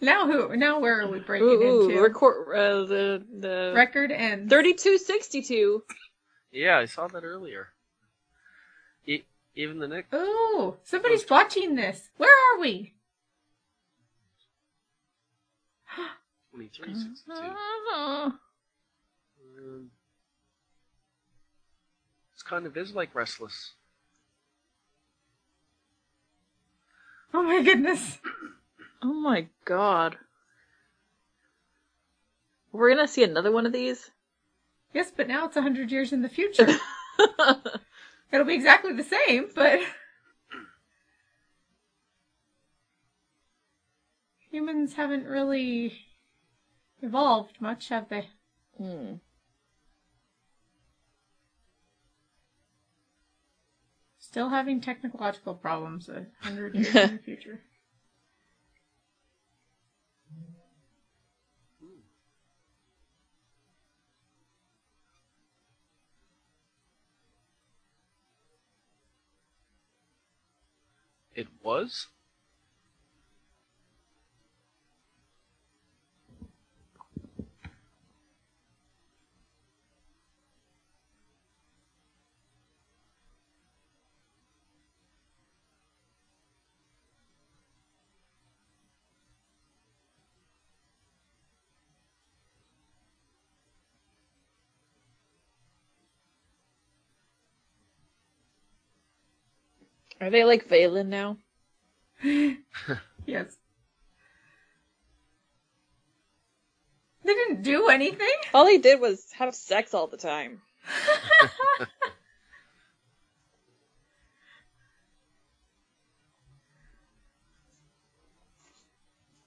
now 0.00 0.26
who? 0.26 0.57
Now 0.57 0.78
where 0.81 1.00
are 1.02 1.09
we 1.11 1.21
breaking 1.21 1.49
Ooh, 1.49 1.61
into? 1.61 1.99
ooh 1.99 2.02
record 2.02 2.55
uh, 2.55 2.85
the 2.87 3.25
the 3.38 3.73
Record 3.75 4.12
and 4.12 4.49
thirty-two 4.50 4.99
sixty-two. 4.99 5.83
yeah, 6.52 6.78
I 6.78 6.85
saw 6.87 7.09
that 7.09 7.25
earlier. 7.25 7.69
E- 9.07 9.25
even 9.55 9.78
the 9.78 9.88
next. 9.88 10.12
Ooh, 10.14 10.76
somebody's 10.85 11.28
watching 11.28 11.75
this. 11.75 12.11
Where 12.17 12.31
are 12.31 12.61
we? 12.61 12.95
2362. 16.54 17.32
Uh-huh. 17.32 18.30
Um, 19.58 19.91
this 22.34 22.43
kind 22.43 22.67
of 22.67 22.76
is 22.76 22.95
like 22.95 23.15
Restless. 23.15 23.73
Oh 27.34 27.43
my 27.43 27.63
goodness. 27.63 28.19
Oh 29.02 29.13
my 29.13 29.49
god. 29.65 30.19
We're 32.73 32.91
gonna 32.95 33.08
see 33.08 33.25
another 33.25 33.52
one 33.52 33.67
of 33.67 33.73
these. 33.73 34.11
Yes, 34.93 35.13
but 35.15 35.28
now 35.28 35.47
it's 35.47 35.56
a 35.56 35.63
hundred 35.63 35.91
years 35.91 36.13
in 36.13 36.23
the 36.23 36.28
future. 36.28 36.67
It'll 38.32 38.47
be 38.47 38.54
exactly 38.54 38.93
the 38.93 39.02
same, 39.04 39.49
but 39.54 39.80
humans 44.50 44.95
haven't 44.95 45.25
really 45.25 45.99
evolved 47.02 47.61
much, 47.61 47.89
have 47.89 48.08
they? 48.08 48.28
Hmm. 48.76 49.15
Still 54.19 54.50
having 54.50 54.80
technological 54.80 55.54
problems 55.54 56.08
a 56.08 56.26
hundred 56.41 56.75
years 56.75 56.95
in 56.95 57.17
the 57.17 57.23
future. 57.23 57.61
It 71.38 71.46
was? 71.62 72.08
Are 100.21 100.31
they 100.31 100.45
like 100.45 100.69
Valen 100.69 101.07
now? 101.07 101.37
Yes. 103.26 103.54
They 107.23 107.35
didn't 107.35 107.61
do 107.61 107.89
anything. 107.89 108.26
All 108.54 108.67
he 108.67 108.78
did 108.78 109.00
was 109.00 109.23
have 109.33 109.54
sex 109.54 109.93
all 109.93 110.07
the 110.07 110.17
time. 110.17 110.63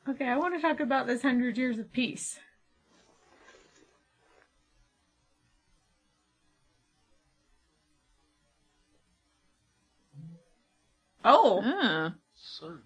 Okay, 0.10 0.26
I 0.26 0.36
want 0.36 0.56
to 0.56 0.62
talk 0.62 0.80
about 0.80 1.06
this 1.06 1.22
hundred 1.22 1.58
years 1.58 1.78
of 1.78 1.94
peace. 1.94 2.40
Oh, 11.24 11.62
Ah. 11.64 12.14
Son. 12.36 12.82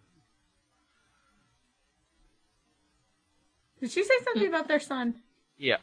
did 3.80 3.92
she 3.92 4.04
say 4.04 4.14
something 4.24 4.48
about 4.48 4.68
their 4.68 4.80
son? 4.80 5.22
Yeah. 5.58 5.78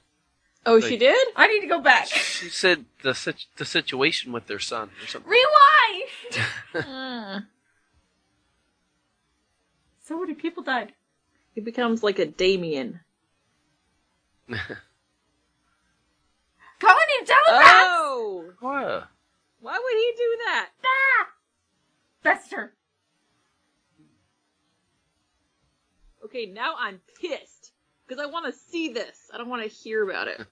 Oh, 0.67 0.75
Like- 0.77 0.85
she 0.85 0.97
did? 0.97 1.29
I 1.37 1.47
need 1.49 1.61
to 1.61 1.67
go 1.67 1.81
back. 1.81 2.07
She 2.07 2.49
said 2.49 2.85
the 3.03 3.15
sit- 3.15 3.47
the 3.57 3.65
situation 3.65 4.33
with 4.33 4.47
their 4.47 4.59
son 4.59 4.91
or 5.03 5.07
something. 5.07 5.31
Rewind! 5.31 6.47
Ah. 6.75 7.45
so 10.05 10.19
many 10.21 10.35
people 10.35 10.63
died. 10.63 10.93
He 11.55 11.61
becomes 11.61 12.03
like 12.03 12.19
a 12.19 12.27
Damien. 12.27 13.01
Calling 14.49 14.61
him 17.19 17.27
telepath! 17.27 17.87
Oh! 17.87 18.45
what? 18.61 19.09
Why 19.61 19.79
would 19.79 19.97
he 19.97 20.13
do 20.17 20.37
that? 20.47 20.71
Ah! 20.85 21.29
Bester. 22.23 22.75
Okay, 26.25 26.47
now 26.47 26.75
I'm 26.79 27.01
pissed. 27.21 27.73
Because 28.07 28.23
I 28.23 28.27
want 28.27 28.47
to 28.47 28.53
see 28.53 28.89
this. 28.89 29.31
I 29.33 29.39
don't 29.39 29.49
want 29.49 29.63
to 29.63 29.69
hear 29.69 30.09
about 30.09 30.29
it. 30.29 30.37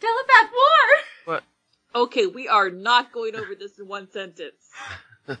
Telepath 0.00 0.50
war! 0.52 0.78
What? 1.24 1.44
Okay, 1.94 2.26
we 2.26 2.48
are 2.48 2.68
not 2.70 3.12
going 3.12 3.36
over 3.36 3.54
this 3.54 3.78
in 3.78 3.86
one 3.86 4.10
sentence. 4.10 4.70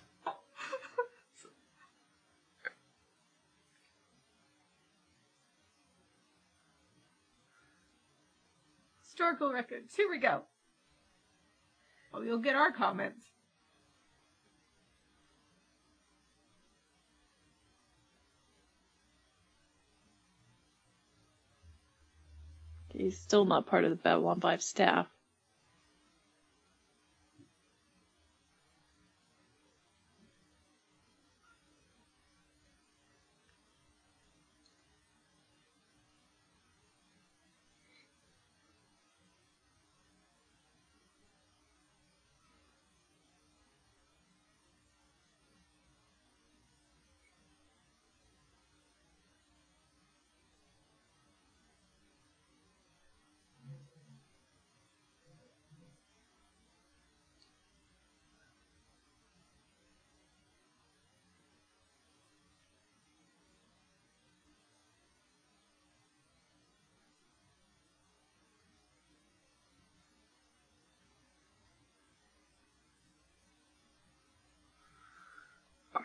Historical 9.02 9.52
records. 9.52 9.94
Here 9.94 10.08
we 10.08 10.18
go. 10.18 10.42
Well, 12.12 12.24
you'll 12.24 12.38
get 12.38 12.56
our 12.56 12.72
comments. 12.72 13.24
He's 22.92 23.18
still 23.18 23.46
not 23.46 23.66
part 23.66 23.84
of 23.84 23.90
the 23.90 23.96
Babylon 23.96 24.40
5 24.40 24.62
staff. 24.62 25.06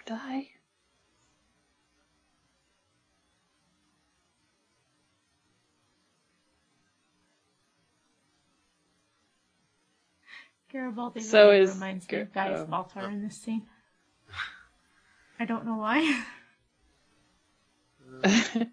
Die. 0.08 0.50
Garibaldi 10.72 11.22
So 11.22 11.50
really 11.50 11.62
is 11.62 11.74
reminds 11.76 12.12
me 12.12 12.20
of 12.20 12.34
Gar- 12.34 12.44
uh, 12.44 12.48
Gaius 12.50 12.62
oh. 12.62 12.72
Baltar 12.72 13.04
uh, 13.04 13.08
in 13.08 13.24
this 13.24 13.38
scene. 13.38 13.64
I 15.40 15.46
don't 15.46 15.66
know 15.66 15.78
why. 15.78 16.24
Uh, 18.24 18.66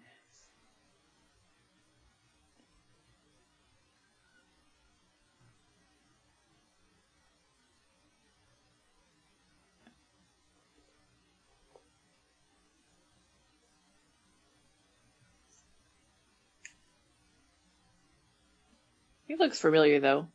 he 19.37 19.43
looks 19.43 19.59
familiar 19.59 19.99
though. 19.99 20.27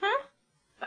Huh? 0.00 0.22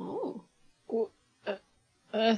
Ooh. 0.00 0.42
Uh. 2.12 2.36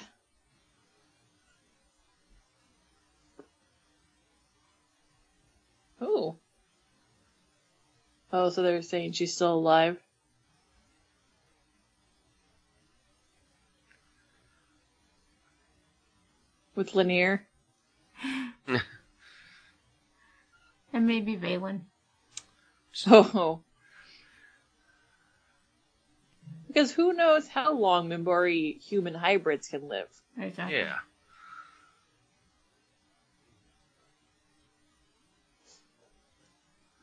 Oh. 6.01 6.38
Oh, 8.33 8.49
so 8.49 8.62
they're 8.62 8.83
saying 8.83 9.12
she's 9.12 9.35
still 9.35 9.55
alive? 9.55 9.99
With 16.75 16.95
Lennier? 16.95 17.40
And 20.92 21.07
maybe 21.07 21.37
Valen. 21.37 21.81
So. 22.92 23.62
Because 26.66 26.92
who 26.92 27.12
knows 27.14 27.49
how 27.49 27.73
long 27.73 28.09
Minbari 28.09 28.79
human 28.81 29.14
hybrids 29.14 29.68
can 29.68 29.88
live? 29.88 30.09
Exactly. 30.38 30.79
Yeah. 30.79 30.99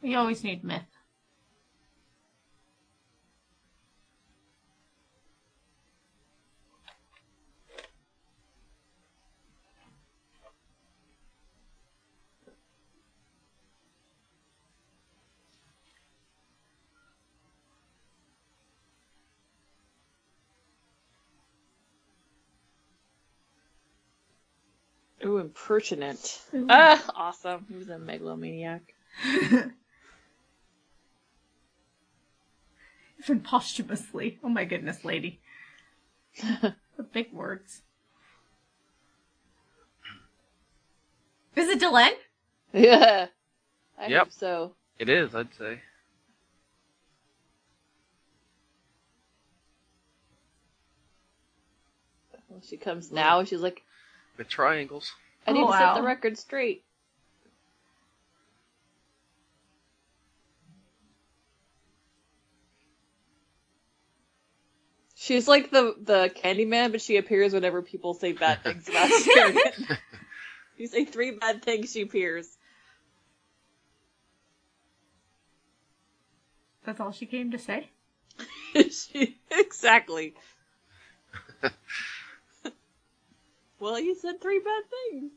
We 0.02 0.16
always 0.16 0.44
need 0.44 0.64
myth. 0.64 0.99
Impertinent. 25.40 26.42
Ooh. 26.54 26.68
Ah, 26.70 27.04
awesome. 27.16 27.66
He 27.70 27.76
was 27.76 27.90
a 27.90 27.98
megalomaniac. 28.00 28.82
Even 33.20 33.42
posthumously. 33.42 34.40
Oh 34.44 34.50
my 34.50 34.66
goodness, 34.66 35.04
lady. 35.04 35.42
the 36.42 36.76
big 37.12 37.34
words. 37.34 37.82
Is 41.56 41.68
it 41.68 41.80
Delenn? 41.82 42.14
Yeah. 42.74 43.28
I 43.98 44.08
Yep. 44.08 44.20
hope 44.26 44.32
so. 44.32 44.76
It 44.98 45.10
is, 45.10 45.36
I'd 45.36 45.54
say. 45.54 45.82
Well, 52.48 52.62
she 52.62 52.78
comes 52.78 53.12
now. 53.12 53.44
She's 53.44 53.62
like, 53.62 53.84
the 54.38 54.44
triangles. 54.44 55.12
I 55.48 55.52
need 55.54 55.64
Oh, 55.64 55.68
to 55.68 55.74
set 55.74 55.94
the 55.96 56.02
oh, 56.02 56.06
record 56.06 56.38
straight. 56.38 56.84
She's 65.16 65.48
like 65.48 65.70
the 65.70 65.96
the 66.02 66.32
Candyman, 66.36 66.92
but 66.92 67.02
she 67.02 67.18
appears 67.18 67.54
whenever 67.54 67.82
people 67.82 68.14
say 68.14 68.32
bad 68.32 68.64
things 68.64 68.88
about 68.88 69.10
Sheridan. 69.10 69.98
you 70.78 70.88
say 70.88 71.06
three 71.06 71.32
bad 71.32 71.62
things, 71.64 71.92
she 71.92 72.02
appears. 72.02 72.58
That's 76.86 77.00
all 77.00 77.12
she 77.12 77.26
came 77.26 77.52
to 77.52 77.60
say? 77.60 77.90
she, 78.92 79.38
exactly. 79.52 80.34
Well, 83.80 84.00
you 84.00 84.16
said 84.16 84.42
three 84.42 84.60
bad 84.60 84.84
things. 84.90 85.32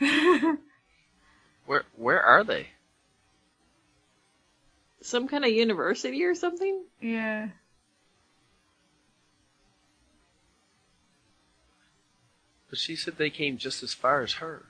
Where 1.66 1.84
where 1.96 2.22
are 2.22 2.44
they? 2.44 2.68
Some 5.02 5.28
kind 5.28 5.44
of 5.44 5.50
university 5.50 6.24
or 6.24 6.34
something? 6.34 6.84
yeah. 7.00 7.48
But 12.70 12.78
she 12.78 12.96
said 12.96 13.16
they 13.16 13.30
came 13.30 13.56
just 13.58 13.82
as 13.82 13.94
far 13.94 14.22
as 14.22 14.34
her. 14.34 14.66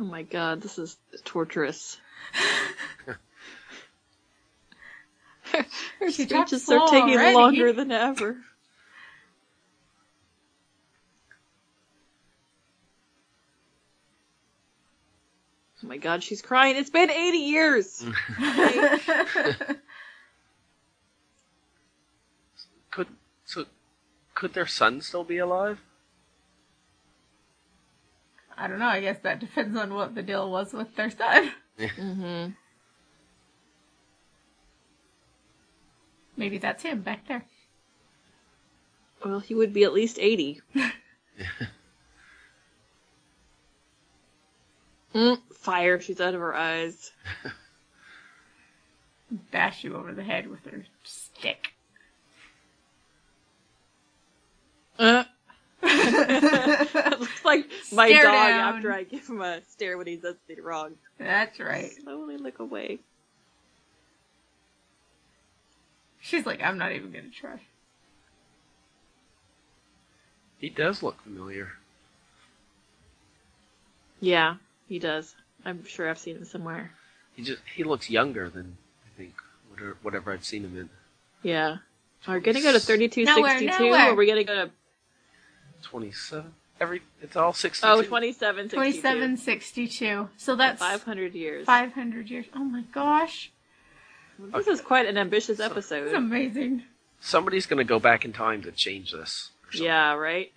Oh 0.00 0.04
my 0.04 0.22
god, 0.22 0.62
this 0.62 0.78
is 0.78 0.96
torturous. 1.24 1.98
her 3.04 3.18
her 6.00 6.10
She 6.10 6.24
speeches 6.24 6.70
are 6.70 6.86
taking 6.86 7.18
already. 7.18 7.34
longer 7.34 7.72
than 7.74 7.92
ever. 7.92 8.38
Oh 15.84 15.86
my 15.86 15.98
god, 15.98 16.22
she's 16.22 16.40
crying. 16.40 16.76
It's 16.76 16.88
been 16.88 17.10
80 17.10 17.36
years. 17.38 18.02
Could 22.90 23.08
so 23.44 23.66
could 24.34 24.54
their 24.54 24.66
son 24.66 25.02
still 25.02 25.24
be 25.24 25.36
alive? 25.38 25.78
I 28.60 28.68
don't 28.68 28.78
know. 28.78 28.86
I 28.86 29.00
guess 29.00 29.18
that 29.22 29.40
depends 29.40 29.74
on 29.74 29.94
what 29.94 30.14
the 30.14 30.22
deal 30.22 30.50
was 30.50 30.74
with 30.74 30.94
their 30.94 31.10
son. 31.10 31.50
mm-hmm. 31.78 32.50
Maybe 36.36 36.58
that's 36.58 36.82
him 36.82 37.00
back 37.00 37.26
there. 37.26 37.46
Well, 39.24 39.40
he 39.40 39.54
would 39.54 39.72
be 39.72 39.84
at 39.84 39.94
least 39.94 40.18
80. 40.20 40.60
mm, 45.14 45.38
fire 45.54 45.98
shoots 45.98 46.20
out 46.20 46.34
of 46.34 46.40
her 46.40 46.54
eyes. 46.54 47.12
Bash 49.50 49.84
you 49.84 49.96
over 49.96 50.12
the 50.12 50.24
head 50.24 50.48
with 50.48 50.66
her 50.66 50.84
stick. 51.02 51.72
Uh. 54.98 55.24
looks 57.20 57.44
like 57.44 57.66
my 57.92 58.08
Stare 58.08 58.22
dog 58.24 58.32
down. 58.34 58.74
after 58.76 58.92
I 58.92 59.02
give 59.04 59.26
him 59.26 59.40
a 59.40 59.60
stare 59.68 59.96
when 59.98 60.06
he 60.06 60.16
does 60.16 60.36
something 60.46 60.64
wrong. 60.64 60.92
That's 61.18 61.58
right. 61.60 61.90
Slowly 62.02 62.36
look 62.36 62.58
away. 62.58 62.98
She's 66.20 66.44
like, 66.46 66.62
I'm 66.62 66.78
not 66.78 66.92
even 66.92 67.10
gonna 67.12 67.28
try. 67.30 67.60
He 70.58 70.68
does 70.68 71.02
look 71.02 71.20
familiar. 71.22 71.68
Yeah, 74.20 74.56
he 74.88 74.98
does. 74.98 75.34
I'm 75.64 75.84
sure 75.86 76.08
I've 76.10 76.18
seen 76.18 76.36
him 76.36 76.44
somewhere. 76.44 76.92
He 77.34 77.42
just 77.42 77.62
he 77.74 77.84
looks 77.84 78.10
younger 78.10 78.50
than 78.50 78.76
I 79.06 79.16
think 79.18 79.34
whatever, 79.70 79.96
whatever 80.02 80.32
I've 80.32 80.44
seen 80.44 80.64
him 80.64 80.76
in. 80.76 80.90
Yeah. 81.42 81.78
Are 82.26 82.34
we 82.34 82.40
gonna 82.40 82.60
go 82.60 82.72
to 82.72 82.80
3262 82.80 83.24
Nowhere, 83.24 83.60
nowhere. 83.90 84.08
or 84.10 84.12
are 84.12 84.16
we 84.16 84.26
gonna 84.26 84.44
go 84.44 84.66
to 84.66 84.70
Twenty 85.82 86.12
seven. 86.12 86.54
Every 86.80 87.02
it's 87.20 87.36
all 87.36 87.52
sixty. 87.52 87.86
oh 87.86 88.00
2762? 88.02 88.74
2762. 88.76 90.28
So 90.38 90.56
that's 90.56 90.78
500 90.80 91.34
years. 91.34 91.66
500 91.66 92.30
years. 92.30 92.46
Oh 92.54 92.64
my 92.64 92.82
gosh. 92.92 93.50
This 94.54 94.66
is 94.66 94.80
quite 94.80 95.04
an 95.06 95.18
ambitious 95.18 95.58
That's 95.58 95.70
episode. 95.72 96.14
amazing. 96.14 96.84
Somebody's 97.20 97.66
gonna 97.66 97.84
go 97.84 97.98
back 97.98 98.24
in 98.24 98.32
time 98.32 98.62
to 98.62 98.72
change 98.72 99.12
this. 99.12 99.50
or 99.66 99.72
something. 99.72 99.84
Yeah, 99.86 100.14
right? 100.14 100.50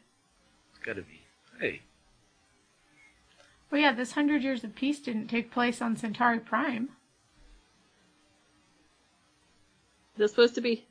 It's 0.72 0.86
gotta 0.86 1.02
be. 1.02 1.20
Hey, 1.60 1.82
Well, 3.70 3.82
yeah, 3.82 3.92
this 3.92 4.12
100 4.16 4.44
Years 4.44 4.64
of 4.64 4.76
Peace 4.76 5.00
didn't 5.00 5.28
take 5.28 5.52
place 5.52 5.82
on 5.82 5.98
Centauri 5.98 6.40
Prime. 6.40 6.90
Is 10.14 10.20
this 10.20 10.32
supposed 10.32 10.56
to 10.56 10.62
be 10.62 10.86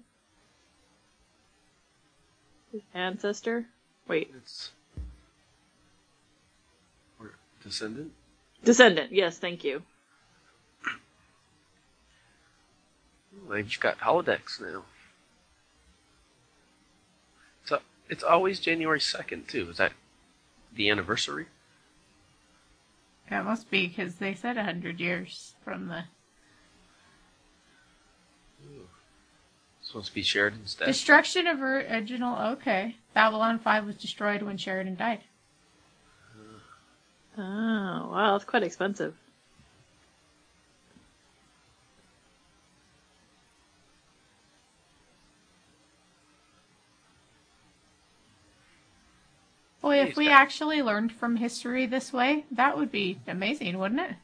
his 2.73 2.83
ancestor? 2.93 3.67
Wait, 4.09 4.31
it's 4.37 4.71
or 7.21 7.33
descendant. 7.63 8.13
descendant. 8.65 9.13
Yes, 9.13 9.39
thank 9.39 9.65
you. 9.65 9.83
They've 13.49 13.81
got 13.81 13.99
holodecks 13.99 14.61
now. 14.61 14.85
So 17.65 17.81
it's 18.09 18.23
always 18.23 18.61
January 18.61 19.01
second 19.01 19.49
too. 19.49 19.71
Is 19.71 19.79
that 19.79 19.93
the 20.75 20.91
anniversary? 20.91 21.47
That 23.31 23.45
must 23.45 23.71
be 23.71 23.87
because 23.87 24.17
they 24.17 24.35
said 24.35 24.57
100 24.57 25.01
years 25.01 25.55
from 25.65 25.89
the 25.89 26.05
Supposed 29.93 30.09
to 30.09 30.15
be 30.15 30.23
Sheridan's 30.23 30.75
death. 30.75 30.89
destruction 30.89 31.47
of 31.47 31.61
original. 31.61 32.53
Okay. 32.53 32.97
Babylon 33.13 33.59
5 33.59 33.85
was 33.85 33.95
destroyed 33.95 34.41
when 34.41 34.57
Sheridan 34.57 34.97
died. 34.97 35.21
Oh, 37.37 37.43
wow, 38.11 38.33
that's 38.33 38.47
quite 38.47 38.63
expensive. 38.63 39.15
Boy, 49.83 50.01
if 50.01 50.17
we 50.17 50.31
actually 50.31 50.81
learned 50.81 51.13
from 51.13 51.37
history 51.37 51.85
this 51.85 52.15
way, 52.15 52.47
that 52.51 52.79
would 52.79 52.91
be 52.91 53.19
amazing, 53.29 53.79
wouldn't 53.79 54.01
it? 54.01 54.17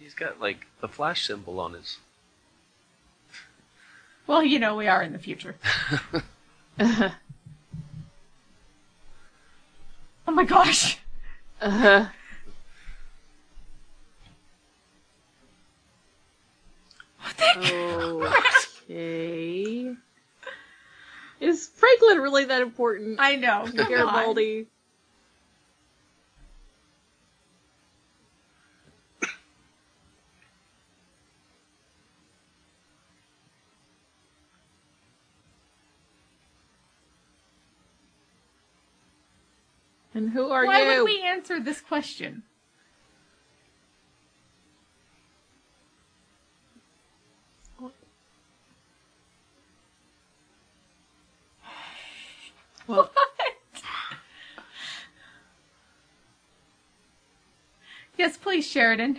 He's 0.00 0.14
got 0.14 0.40
like 0.40 0.66
the 0.80 0.88
flash 0.88 1.28
symbol 1.28 1.60
on 1.60 1.74
his. 1.74 1.98
Well, 4.26 4.42
you 4.42 4.58
know, 4.58 4.74
we 4.76 4.86
are 4.88 5.02
in 5.02 5.12
the 5.12 5.18
future. 5.18 5.56
Oh 10.26 10.32
my 10.32 10.44
gosh! 10.44 10.98
Uh, 11.60 12.06
What 17.20 17.36
the 17.36 17.44
heck? 17.44 18.54
okay. 18.90 19.94
Is 21.40 21.68
Franklin 21.68 22.18
really 22.20 22.46
that 22.46 22.62
important? 22.62 23.16
I 23.20 23.36
know. 23.36 23.64
come. 23.64 23.88
Garibaldi. 23.88 24.66
And 40.14 40.30
who 40.30 40.50
are 40.50 40.64
Why 40.64 40.80
you? 40.80 40.86
Why 40.86 40.98
would 40.98 41.04
we 41.04 41.22
answer 41.22 41.60
this 41.60 41.80
question? 41.80 42.44
Well, 52.86 53.10
Yes, 58.16 58.36
please, 58.36 58.66
Sheridan. 58.66 59.18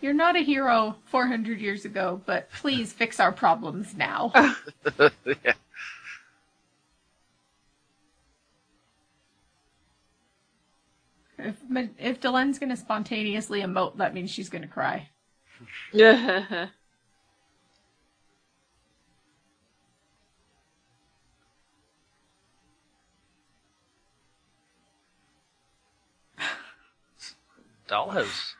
You're 0.00 0.12
not 0.12 0.34
a 0.34 0.40
hero 0.40 0.96
400 1.06 1.60
years 1.60 1.84
ago, 1.84 2.20
but 2.26 2.50
please 2.50 2.92
fix 2.92 3.20
our 3.20 3.30
problems 3.30 3.94
now. 3.94 4.32
yeah. 4.98 5.52
If 11.76 11.90
if 11.98 12.20
Delenn's 12.20 12.58
gonna 12.58 12.76
spontaneously 12.76 13.60
emote, 13.60 13.96
that 13.98 14.14
means 14.14 14.30
she's 14.30 14.48
gonna 14.48 14.68
cry. 14.68 15.08
Yeah. 15.92 16.68
Dollhouse. 27.88 28.54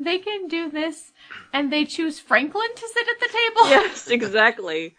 They 0.00 0.18
can 0.18 0.46
do 0.46 0.70
this, 0.70 1.12
and 1.52 1.72
they 1.72 1.84
choose 1.84 2.20
Franklin 2.20 2.68
to 2.74 2.88
sit 2.88 3.08
at 3.08 3.20
the 3.20 3.28
table. 3.28 3.70
yes, 3.70 4.08
exactly. 4.08 4.94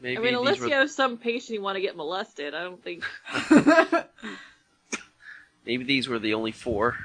Maybe 0.00 0.16
I 0.16 0.20
mean, 0.20 0.34
unless 0.34 0.60
were, 0.60 0.68
you 0.68 0.74
have 0.74 0.90
some 0.90 1.18
patient 1.18 1.54
you 1.56 1.62
want 1.62 1.76
to 1.76 1.82
get 1.82 1.96
molested, 1.96 2.54
I 2.54 2.62
don't 2.62 2.82
think. 2.82 3.04
maybe 5.66 5.84
these 5.84 6.08
were 6.08 6.18
the 6.18 6.34
only 6.34 6.52
four 6.52 6.96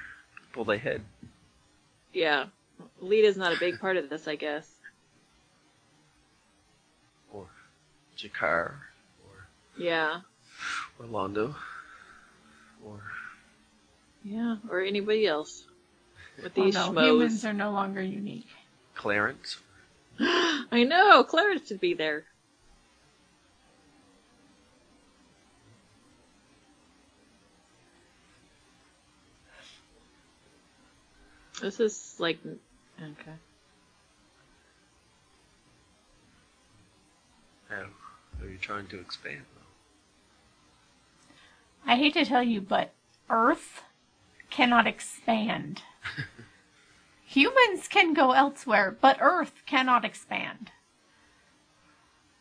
people 0.48 0.64
they 0.64 0.78
had. 0.78 1.02
Yeah, 2.14 2.46
Lyta's 3.02 3.38
not 3.38 3.54
a 3.56 3.60
big 3.60 3.80
part 3.80 3.98
of 3.98 4.10
this, 4.10 4.28
I 4.28 4.36
guess. 4.36 4.70
Or 7.34 7.48
G'Kar. 8.18 8.74
Or 9.26 9.48
Yeah, 9.78 10.22
Orlando. 11.00 11.56
Or 12.86 13.00
yeah, 14.24 14.58
or 14.70 14.82
anybody 14.82 15.26
else 15.28 15.64
with 16.42 16.56
Well, 16.56 16.66
these 16.66 16.76
no, 16.76 16.90
schmoes. 16.92 17.06
humans 17.06 17.46
are 17.46 17.54
no 17.54 17.72
longer 17.72 18.02
unique. 18.02 18.48
Clarence. 18.96 19.58
I 20.20 20.84
know, 20.88 21.24
Clarence 21.24 21.68
should 21.68 21.80
be 21.80 21.94
there. 21.94 22.26
This 31.62 31.80
is 31.80 32.16
like 32.18 32.40
okay. 32.44 33.38
How 37.70 37.86
are 38.42 38.50
you 38.50 38.58
trying 38.58 38.88
to 38.88 39.00
expand 39.00 39.46
though? 39.56 39.62
I 41.86 41.98
hate 41.98 42.14
to 42.16 42.26
tell 42.26 42.42
you, 42.42 42.62
but 42.62 42.94
Earth 43.30 43.84
cannot 44.50 44.88
expand. 44.88 45.84
Humans 47.26 47.88
can 47.88 48.16
go 48.16 48.32
elsewhere, 48.32 48.98
but 49.00 49.18
Earth 49.22 49.62
cannot 49.68 50.04
expand. 50.04 50.72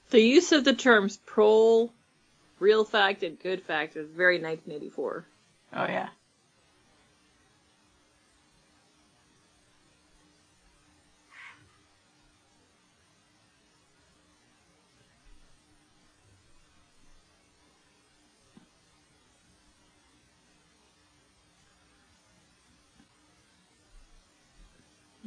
The 0.08 0.20
use 0.20 0.50
of 0.50 0.64
the 0.64 0.74
terms 0.74 1.18
prole, 1.26 1.92
real 2.58 2.84
fact, 2.84 3.22
and 3.22 3.38
good 3.38 3.62
fact 3.62 3.96
is 3.96 4.10
very 4.10 4.36
1984. 4.36 5.26
Oh, 5.74 5.84
yeah. 5.84 6.08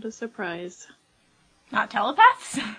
What 0.03 0.09
a 0.09 0.11
surprise. 0.11 0.87
Not 1.71 1.89
telepaths? 1.89 2.59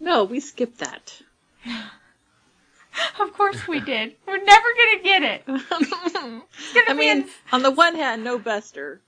No, 0.00 0.24
we 0.24 0.40
skipped 0.40 0.78
that. 0.78 1.22
of 3.20 3.32
course 3.32 3.66
we 3.66 3.80
did. 3.80 4.14
We're 4.26 4.44
never 4.44 4.68
gonna 4.78 5.02
get 5.02 5.22
it. 5.22 5.42
It's 5.48 6.72
gonna 6.74 6.90
I 6.90 6.92
be 6.92 6.98
mean, 6.98 7.22
in, 7.22 7.28
on 7.50 7.62
the 7.62 7.70
one 7.70 7.96
hand, 7.96 8.22
no 8.22 8.38
Bester. 8.38 9.00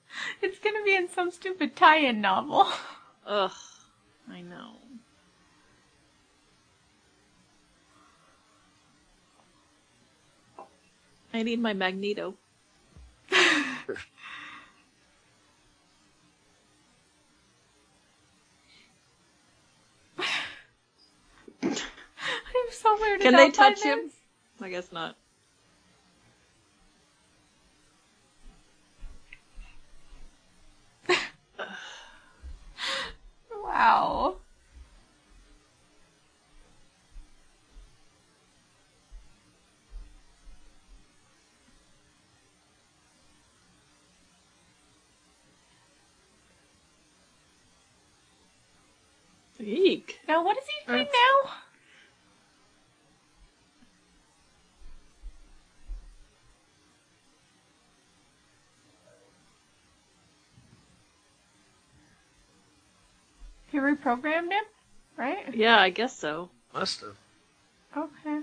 it's 0.43 0.59
gonna 0.59 0.83
be 0.83 0.97
in 0.97 1.09
some 1.11 1.31
stupid 1.31 1.77
tie-in 1.77 2.21
novel. 2.21 2.67
Ugh, 3.27 3.53
I 4.33 4.41
know. 4.41 4.73
I 11.35 11.43
need 11.43 11.61
my 11.61 11.75
Magneto. 11.75 12.35
I'm 21.63 21.75
so 22.73 22.97
weirded 22.99 23.21
Can 23.21 23.35
they 23.37 23.51
touch 23.51 23.83
him? 23.83 23.99
this. 24.05 24.13
I 24.61 24.69
guess 24.71 24.93
not. 24.93 25.17
Wow. 33.63 34.37
Eek. 49.61 50.21
Now 50.29 50.45
what 50.45 50.57
is 50.57 50.65
he 50.65 50.93
doing 50.93 51.03
Earth. 51.07 51.09
now? 51.13 51.51
He 63.71 63.79
reprogrammed 63.79 64.51
him, 64.51 64.65
right? 65.17 65.55
Yeah, 65.55 65.79
I 65.79 65.91
guess 65.91 66.17
so. 66.17 66.51
Must 66.75 67.01
have. 67.03 67.17
Okay. 67.97 68.41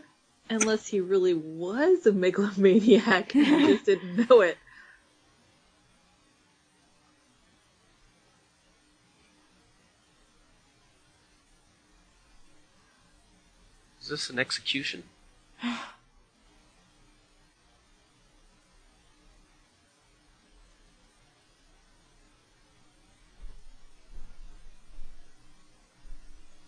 Unless 0.50 0.88
he 0.88 1.02
really 1.02 1.34
was 1.34 2.06
a 2.06 2.14
megalomaniac 2.14 3.36
and 3.36 3.46
he 3.46 3.68
just 3.68 3.86
didn't 3.86 4.30
know 4.30 4.42
it. 4.42 4.58
Is 14.08 14.12
this 14.12 14.30
an 14.30 14.40
execution? 14.40 15.04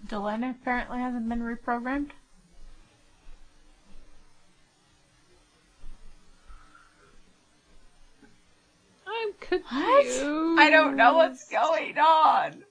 Delenn 0.05 0.49
apparently 0.49 0.99
hasn't 0.99 1.29
been 1.29 1.39
reprogrammed. 1.39 2.09
I'm 9.07 9.31
confused. 9.39 10.25
What? 10.25 10.59
I 10.59 10.69
don't 10.69 10.97
know 10.97 11.13
what's 11.13 11.47
going 11.49 11.97
on. 11.97 12.65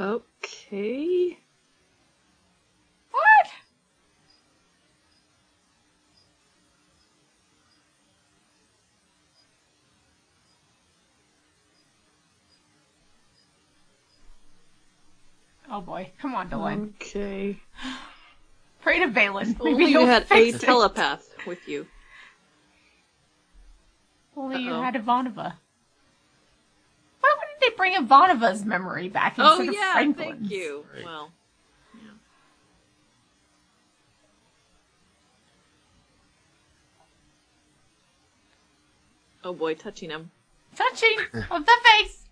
Okay. 0.00 1.36
What? 3.16 3.46
Oh 15.70 15.80
boy, 15.80 16.10
come 16.20 16.34
on, 16.34 16.48
Delenn. 16.48 16.94
Okay. 17.00 17.58
Pray 18.82 19.00
to 19.00 19.08
Valen. 19.08 19.56
Only 19.60 19.82
you 19.82 19.98
he'll 19.98 20.06
had 20.06 20.22
a 20.22 20.26
fix 20.26 20.62
it. 20.62 20.66
telepath 20.66 21.28
with 21.46 21.66
you. 21.68 21.86
Only 24.36 24.62
you 24.62 24.72
Uh-oh. 24.74 24.82
had 24.82 24.94
Ivanova. 24.94 25.54
Why 27.20 27.34
wouldn't 27.38 27.60
they 27.60 27.70
bring 27.76 27.94
Ivanova's 27.94 28.64
memory 28.64 29.08
back 29.08 29.38
instead 29.38 29.66
Oh 29.66 29.68
of 29.68 29.74
yeah, 29.74 29.92
Franklin's? 29.94 30.38
thank 30.40 30.50
you. 30.52 30.84
Right. 30.94 31.04
Well, 31.04 31.30
yeah. 31.94 32.10
Oh 39.44 39.52
boy, 39.52 39.74
touching 39.74 40.10
him. 40.10 40.30
Touching 40.76 41.16
of 41.50 41.64
the 41.66 41.76
face. 41.84 42.25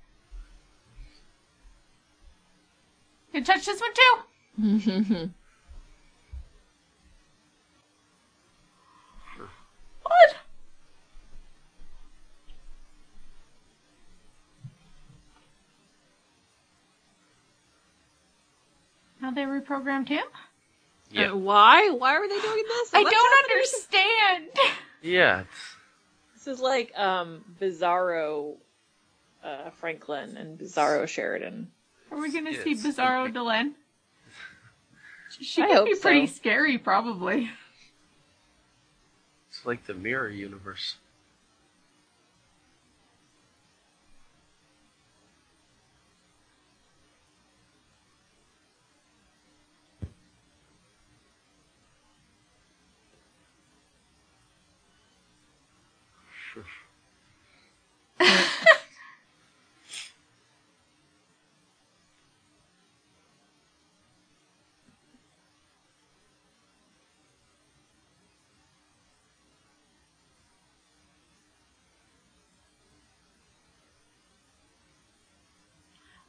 You 3.35 3.43
touch 3.43 3.67
this 3.67 3.81
one 3.81 3.91
too. 3.95 5.31
What? 10.05 10.37
Now 19.21 19.31
they 19.31 19.43
reprogrammed 19.43 20.09
him? 20.09 20.25
Yeah. 21.11 21.33
Uh, 21.33 21.37
why? 21.37 21.89
Why 21.89 22.15
are 22.17 22.29
they 22.29 22.41
doing 22.41 22.65
this? 22.69 22.91
I 22.93 23.03
What's 23.03 23.15
don't 23.17 23.45
understand. 23.51 24.51
Yeah. 25.03 25.45
This 26.35 26.47
is 26.47 26.61
like 26.61 26.93
um 26.97 27.45
Bizarro 27.61 28.57
uh, 29.43 29.71
Franklin 29.71 30.37
and 30.37 30.59
Bizarro 30.59 31.07
Sheridan. 31.07 31.71
Are 32.11 32.19
we 32.19 32.31
gonna 32.33 32.51
Yes. 32.53 32.63
see 32.63 32.75
Bizarro 32.75 33.33
Delenn? 33.33 33.75
She 35.41 35.63
I 35.63 35.67
could 35.67 35.77
hope 35.77 35.87
be 35.87 35.95
pretty 35.97 36.27
so. 36.29 36.35
scary, 36.35 36.79
probably. 36.79 37.51
It's 39.51 39.67
like 39.67 39.85
the 39.87 39.95
mirror 39.95 40.29
universe. 40.29 40.97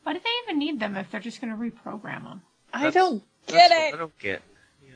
Why 0.06 0.14
do 0.14 0.20
they 0.20 0.30
even 0.44 0.60
need 0.60 0.80
them 0.80 0.96
if 0.98 1.10
they're 1.10 1.20
just 1.20 1.42
gonna 1.42 1.58
reprogram 1.58 2.26
them? 2.26 2.44
I 2.72 2.84
That's- 2.84 2.94
don't 2.94 3.24
That's 3.48 3.54
get 3.58 3.72
what 3.72 3.80
I 3.80 3.88
it. 3.88 3.98
don't 3.98 4.20
get. 4.20 4.42
Yeah. 4.86 4.92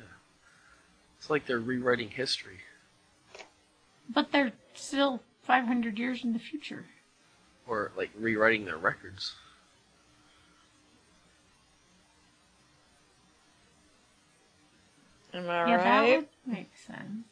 It's 1.18 1.32
like 1.32 1.48
they're 1.48 1.60
rewriting 1.60 2.12
history. 2.12 2.60
But 4.08 4.32
they're 4.32 4.54
still 4.76 5.24
500 5.42 5.98
years 5.98 6.24
in 6.24 6.34
the 6.34 6.40
future. 6.40 6.86
Or 7.66 7.92
like 7.98 8.12
rewriting 8.16 8.66
their 8.66 8.78
records. 8.78 9.34
Am 15.34 15.50
I 15.50 15.68
yeah, 15.70 15.78
that 15.78 16.00
right? 16.02 16.18
would 16.18 16.28
make 16.46 16.70
sense. 16.76 17.26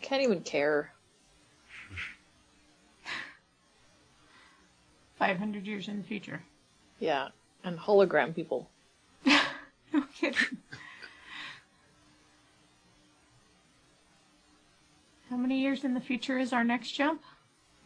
Can't 0.00 0.22
even 0.22 0.40
care. 0.42 0.92
500 5.18 5.66
years 5.66 5.88
in 5.88 5.98
the 5.98 6.02
future. 6.04 6.42
Yeah, 6.98 7.28
and 7.64 7.78
hologram 7.78 8.34
people. 8.34 8.68
no 9.26 10.02
kidding. 10.14 10.34
How 15.28 15.36
many 15.36 15.60
years 15.60 15.84
in 15.84 15.94
the 15.94 16.00
future 16.00 16.38
is 16.38 16.52
our 16.52 16.64
next 16.64 16.90
jump? 16.92 17.22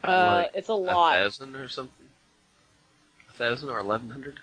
Uh, 0.02 0.44
Like 0.44 0.50
it's 0.54 0.68
a 0.68 0.74
lot. 0.74 0.92
A 0.92 0.96
lot. 0.96 1.14
thousand 1.16 1.56
or 1.56 1.68
something. 1.68 2.06
A 3.28 3.32
thousand 3.32 3.68
or 3.68 3.78
eleven 3.80 4.10
hundred. 4.10 4.40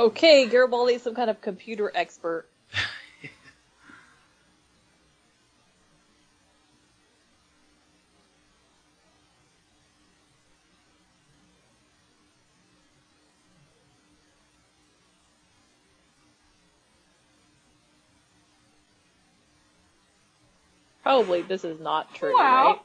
Okay, 0.00 0.48
Garibaldi's 0.48 1.02
some 1.02 1.14
kind 1.14 1.28
of 1.28 1.42
computer 1.42 1.92
expert. 1.94 2.46
Probably 21.02 21.42
this 21.42 21.62
is 21.62 21.78
not 21.78 22.14
true, 22.14 22.34
Wow. 22.38 22.66
right? 22.66 22.80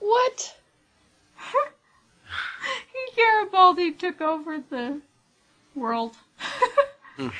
What? 0.00 0.54
Garibaldi 3.68 3.98
took 3.98 4.20
over 4.22 4.60
the 4.70 5.00
world. 5.74 6.16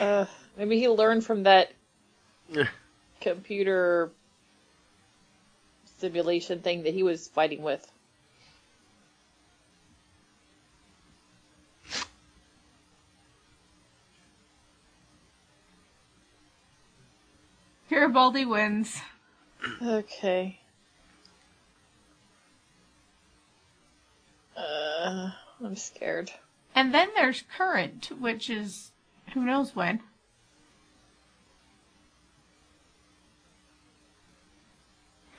Uh, 0.00 0.26
maybe 0.56 0.76
he 0.76 0.88
learned 0.88 1.24
from 1.24 1.44
that 1.44 1.70
computer 3.20 4.10
simulation 6.00 6.58
thing 6.60 6.82
that 6.82 6.92
he 6.92 7.04
was 7.04 7.28
fighting 7.28 7.62
with. 7.62 7.88
Garibaldi 17.88 18.44
wins. 18.44 19.00
Okay. 19.80 20.58
Uh, 24.56 25.30
I'm 25.62 25.76
scared. 25.76 26.30
And 26.74 26.94
then 26.94 27.08
there's 27.16 27.42
current, 27.56 28.10
which 28.20 28.48
is 28.48 28.92
who 29.34 29.44
knows 29.44 29.74
when. 29.74 30.00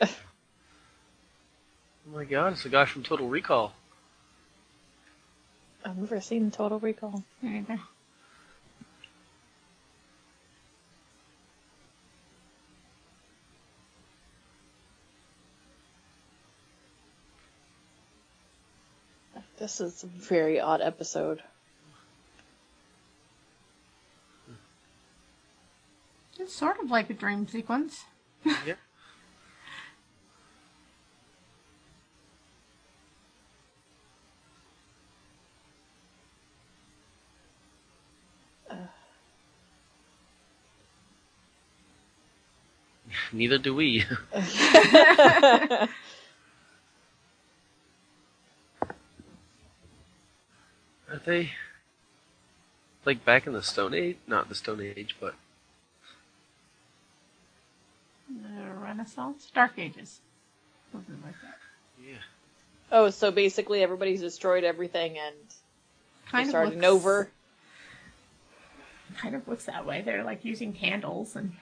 Oh 2.11 2.15
my 2.15 2.25
god, 2.25 2.53
it's 2.53 2.63
the 2.63 2.69
guy 2.69 2.85
from 2.85 3.03
Total 3.03 3.27
Recall. 3.27 3.73
I've 5.85 5.95
never 5.95 6.19
seen 6.19 6.49
Total 6.49 6.79
Recall. 6.79 7.23
Me 7.43 7.49
neither. 7.51 7.79
This 19.59 19.81
is 19.81 20.03
a 20.03 20.07
very 20.07 20.57
odd 20.57 20.79
episode. 20.79 21.43
It's 26.39 26.55
sort 26.55 26.79
of 26.81 26.89
like 26.89 27.09
a 27.09 27.13
dream 27.13 27.45
sequence. 27.45 28.05
yeah. 28.45 28.75
Uh. 38.71 38.75
Neither 43.33 43.57
do 43.57 43.75
we. 43.75 44.05
Are 51.11 51.19
they 51.25 51.51
like 53.05 53.25
back 53.25 53.47
in 53.47 53.53
the 53.53 53.63
Stone 53.63 53.93
Age? 53.93 54.17
Not 54.27 54.49
the 54.49 54.55
Stone 54.55 54.81
Age, 54.81 55.15
but 55.19 55.35
The 58.29 58.63
Renaissance? 58.79 59.49
Dark 59.53 59.73
Ages. 59.77 60.19
Something 60.91 61.17
like 61.23 61.35
that. 61.41 61.57
yeah. 62.03 62.15
oh, 62.91 63.09
so 63.09 63.31
basically 63.31 63.81
everybody's 63.83 64.21
destroyed 64.21 64.63
everything 64.63 65.17
and 65.17 65.35
Kind 66.29 66.49
they're 66.49 66.63
of 66.63 66.67
starting 66.73 66.81
looks, 66.81 67.05
over. 67.05 67.29
Kind 69.17 69.35
of 69.35 69.47
looks 69.47 69.65
that 69.65 69.85
way. 69.85 70.01
They're 70.01 70.23
like 70.23 70.45
using 70.45 70.73
candles 70.73 71.35
and 71.35 71.53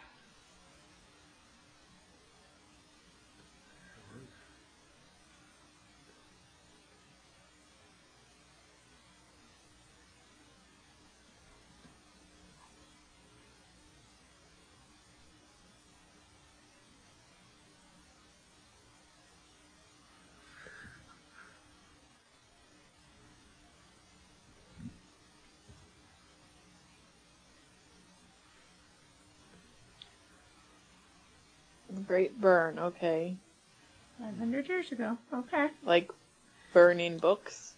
Great 32.08 32.40
burn, 32.40 32.80
okay. 32.80 33.36
500 34.20 34.68
years 34.68 34.92
ago. 34.92 35.18
Okay. 35.34 35.68
Like 35.84 36.12
burning 36.74 37.18
books. 37.18 37.74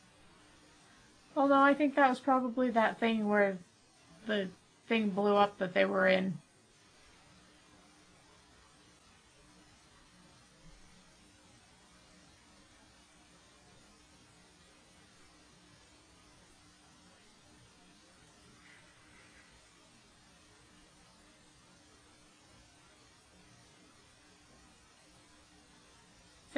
Although 1.36 1.61
I 1.61 1.73
think 1.73 1.95
that 1.95 2.09
was 2.09 2.19
probably 2.19 2.69
that 2.71 2.99
thing 2.99 3.27
where 3.27 3.57
the 4.27 4.49
thing 4.88 5.09
blew 5.09 5.36
up 5.36 5.57
that 5.59 5.73
they 5.73 5.86
were 5.86 6.07
in. 6.07 6.38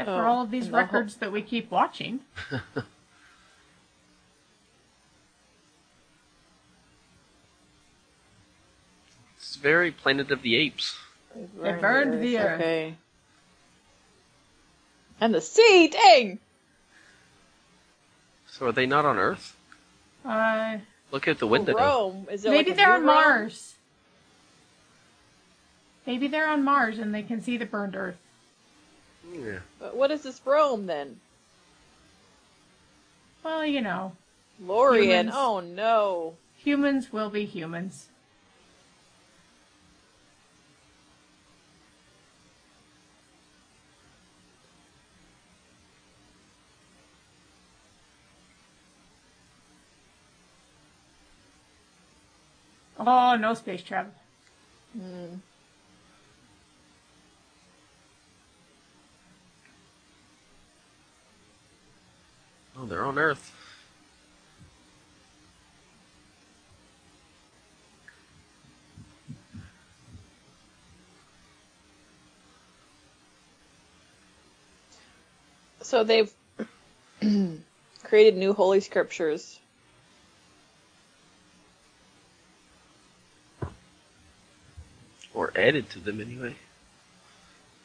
Except 0.01 0.17
for 0.17 0.25
Oh, 0.25 0.31
all 0.31 0.41
of 0.43 0.51
these 0.51 0.65
and 0.65 0.73
the 0.73 0.77
whole- 0.77 0.85
records 0.85 1.15
that 1.17 1.31
we 1.31 1.41
keep 1.41 1.69
watching. 1.71 2.21
It's 9.37 9.55
very 9.55 9.91
Planet 9.91 10.31
of 10.31 10.41
the 10.41 10.55
Apes. 10.55 10.97
They 11.35 11.71
burned 11.73 12.21
the 12.21 12.37
earth. 12.37 12.59
Okay. 12.61 12.95
And 15.19 15.33
the 15.33 15.41
sea, 15.41 15.87
dang! 15.87 16.39
So 18.47 18.67
are 18.67 18.71
they 18.71 18.85
not 18.85 19.05
on 19.05 19.17
Earth? 19.17 19.55
Uh, 20.25 20.77
Look 21.11 21.27
at 21.27 21.39
the 21.39 21.47
window. 21.47 21.73
Rome. 21.73 22.27
Is 22.31 22.43
maybe 22.43 22.69
like 22.71 22.75
they're 22.77 22.93
on 22.93 23.01
Rome? 23.03 23.05
Mars. 23.05 23.75
Maybe 26.05 26.27
they're 26.27 26.49
on 26.49 26.63
Mars 26.63 26.97
and 26.99 27.13
they 27.13 27.23
can 27.23 27.41
see 27.41 27.57
the 27.57 27.65
burned 27.65 27.95
Earth. 27.95 28.17
Yeah. 29.33 29.59
But 29.79 29.95
what 29.95 30.11
is 30.11 30.23
this 30.23 30.41
Rome 30.45 30.85
then? 30.85 31.19
Well, 33.43 33.65
you 33.65 33.81
know. 33.81 34.13
Lorian, 34.59 35.31
oh 35.33 35.59
no. 35.59 36.35
Humans 36.57 37.11
will 37.11 37.29
be 37.29 37.45
humans. 37.45 38.09
Oh, 52.99 53.35
no 53.35 53.55
space 53.55 53.81
travel. 53.81 54.13
Mm. 54.95 55.39
Oh, 62.81 62.85
they're 62.85 63.05
on 63.05 63.19
Earth. 63.19 63.53
So 75.83 76.03
they've 76.03 76.31
created 78.03 78.37
new 78.37 78.53
holy 78.53 78.79
scriptures. 78.79 79.59
Or 85.35 85.53
added 85.55 85.89
to 85.91 85.99
them 85.99 86.19
anyway. 86.19 86.55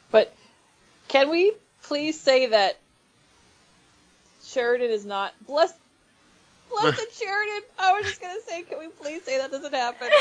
But 0.09 0.33
can 1.07 1.29
we 1.29 1.53
please 1.83 2.19
say 2.19 2.47
that 2.47 2.79
Sheridan 4.47 4.89
is 4.89 5.05
not 5.05 5.33
blessed? 5.45 5.75
Blessed 6.69 7.01
Sheridan. 7.19 7.61
I 7.77 7.91
was 7.93 8.05
just 8.05 8.21
gonna 8.21 8.39
say, 8.47 8.63
can 8.63 8.79
we 8.79 8.87
please 8.87 9.23
say 9.23 9.37
that 9.37 9.51
doesn't 9.51 9.73
happen? 9.73 10.09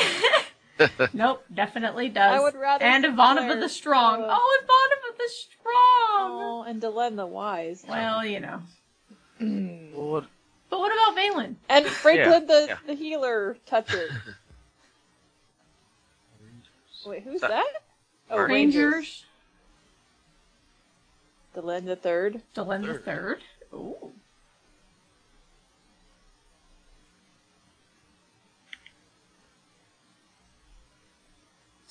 Nope, 1.15 1.43
definitely 1.55 2.11
does. 2.11 2.39
I 2.39 2.41
would 2.43 2.55
rather 2.55 2.85
And 2.85 3.03
see 3.03 3.11
Ivanova 3.11 3.59
the 3.59 3.69
Strong. 3.71 4.25
Uh, 4.25 4.37
oh, 4.39 4.61
Ivanova 4.63 5.17
the 5.17 5.29
Strong. 5.31 6.43
Oh, 6.43 6.65
and 6.69 6.83
Delenn 6.83 7.17
the 7.17 7.25
Wise. 7.27 7.83
Well, 7.89 8.27
you 8.27 8.41
know. 8.41 8.61
Well, 9.41 10.11
what? 10.11 10.25
But 10.69 10.81
what 10.81 10.93
about 10.93 11.17
Valen? 11.17 11.55
And 11.71 11.87
Franklin 11.87 12.43
Yeah, 12.43 12.47
the 12.47 12.67
yeah. 12.69 12.77
the 12.87 12.93
healer 12.95 13.57
toucher. 13.65 14.07
Wait, 17.07 17.23
who's 17.23 17.41
That- 17.41 17.49
that? 17.51 17.73
Oh, 18.31 18.43
Rangers. 18.43 18.93
Rangers. 18.93 19.25
Delenn 21.55 21.87
the 21.87 21.97
third. 21.97 22.43
Delenn 22.55 22.83
the 22.85 22.99
Third. 22.99 23.03
Third. 23.03 23.41
Ooh. 23.73 24.13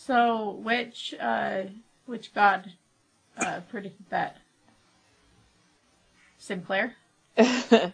So, 0.05 0.51
which 0.61 1.15
uh, 1.19 1.63
which 2.05 2.31
god 2.35 2.73
uh, 3.39 3.61
predicted 3.71 4.05
that? 4.11 4.37
Sinclair. 6.37 6.95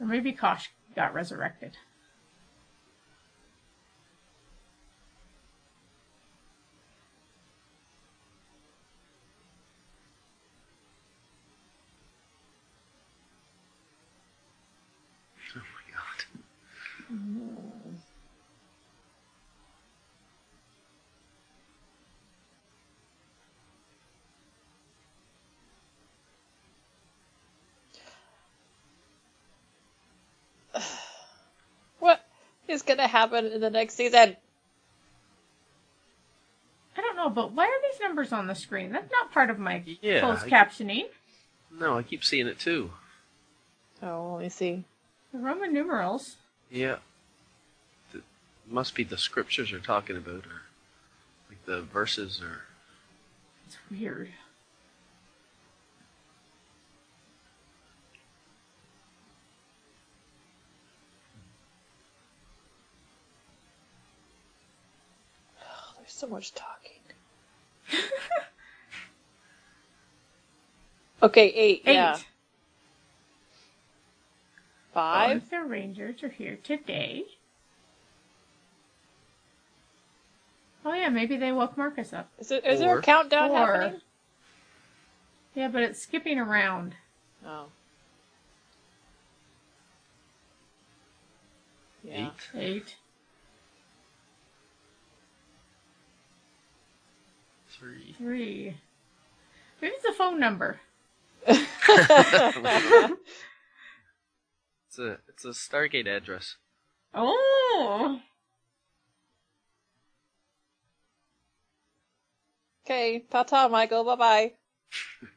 Or 0.00 0.06
maybe 0.06 0.30
Kosh 0.30 0.70
got 0.94 1.12
resurrected. 1.12 1.76
What 31.98 32.24
is 32.66 32.82
gonna 32.82 33.06
happen 33.08 33.46
in 33.46 33.60
the 33.60 33.70
next 33.70 33.94
season? 33.94 34.36
I 36.96 37.00
don't 37.00 37.16
know, 37.16 37.30
but 37.30 37.52
why 37.52 37.64
are 37.64 37.90
these 37.92 38.00
numbers 38.00 38.32
on 38.32 38.46
the 38.46 38.54
screen? 38.54 38.90
That's 38.92 39.10
not 39.12 39.32
part 39.32 39.50
of 39.50 39.58
my 39.58 39.82
Yeah, 40.00 40.20
closed 40.20 40.44
I- 40.44 40.50
captioning. 40.50 41.06
No, 41.70 41.98
I 41.98 42.02
keep 42.02 42.24
seeing 42.24 42.46
it 42.46 42.58
too. 42.58 42.90
Oh, 44.02 44.34
let 44.34 44.42
me 44.42 44.48
see. 44.48 44.84
The 45.32 45.38
Roman 45.38 45.72
numerals. 45.72 46.36
Yeah. 46.70 46.96
The, 48.12 48.22
must 48.68 48.94
be 48.94 49.04
the 49.04 49.18
scriptures 49.18 49.70
they're 49.70 49.80
talking 49.80 50.16
about, 50.16 50.44
or 50.46 50.62
like 51.48 51.64
the 51.64 51.82
verses, 51.82 52.40
or 52.42 52.62
It's 53.66 53.76
weird. 53.90 54.28
Oh, 65.62 65.92
there's 65.98 66.12
so 66.12 66.26
much 66.26 66.54
talking. 66.54 66.92
Okay, 71.20 71.46
eight. 71.48 71.82
Eight. 71.84 71.94
Yeah. 71.94 72.16
Five. 74.98 75.42
Both 75.42 75.50
the 75.50 75.62
Rangers 75.62 76.24
are 76.24 76.28
here 76.28 76.58
today. 76.64 77.22
Oh 80.84 80.92
yeah, 80.92 81.08
maybe 81.08 81.36
they 81.36 81.52
woke 81.52 81.76
Marcus 81.76 82.12
up. 82.12 82.28
Is, 82.40 82.50
it, 82.50 82.66
is 82.66 82.80
there 82.80 82.98
a 82.98 83.00
countdown 83.02 83.50
Four. 83.50 83.58
happening? 83.58 84.00
Yeah, 85.54 85.68
but 85.68 85.84
it's 85.84 86.02
skipping 86.02 86.40
around. 86.40 86.96
Oh. 87.46 87.66
Yeah. 92.02 92.30
eight. 92.54 92.60
Eight. 92.60 92.96
Three. 97.68 98.16
Three. 98.18 98.76
Maybe 99.80 99.94
it's 99.94 100.06
a 100.06 100.12
phone 100.12 100.40
number. 100.40 100.80
It's 104.98 105.06
a 105.06 105.18
it's 105.28 105.44
a 105.44 105.50
Stargate 105.50 106.08
address. 106.08 106.56
Oh. 107.14 108.20
Okay, 112.84 113.24
ta 113.30 113.44
ta, 113.44 113.68
Michael. 113.68 114.02
Bye 114.02 114.16
bye. 114.16 114.52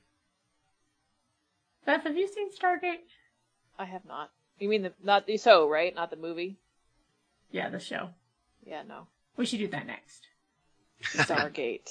Beth, 1.86 2.03
have 2.03 2.18
you 2.18 2.28
seen 2.28 2.49
Stargate? 2.49 3.05
I 3.78 3.86
have 3.86 4.05
not. 4.05 4.32
You 4.57 4.68
mean 4.68 4.82
the 4.82 4.93
not 5.03 5.28
the 5.28 5.38
show, 5.38 5.70
right? 5.70 5.93
Not 5.93 6.09
the 6.09 6.16
movie. 6.16 6.57
Yeah, 7.51 7.70
the 7.70 7.80
show. 7.80 8.09
Yeah, 8.66 8.82
no. 8.88 9.07
We 9.38 9.45
should 9.45 9.59
do 9.59 9.68
that 9.68 9.86
next. 9.86 10.28
Stargate. 11.03 11.89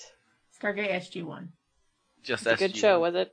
Stargate 0.60 0.90
SG 0.90 1.22
One. 1.24 1.52
Just 2.24 2.46
It's 2.46 2.60
a 2.60 2.68
good 2.68 2.76
show, 2.76 2.98
was 2.98 3.14
it? 3.14 3.32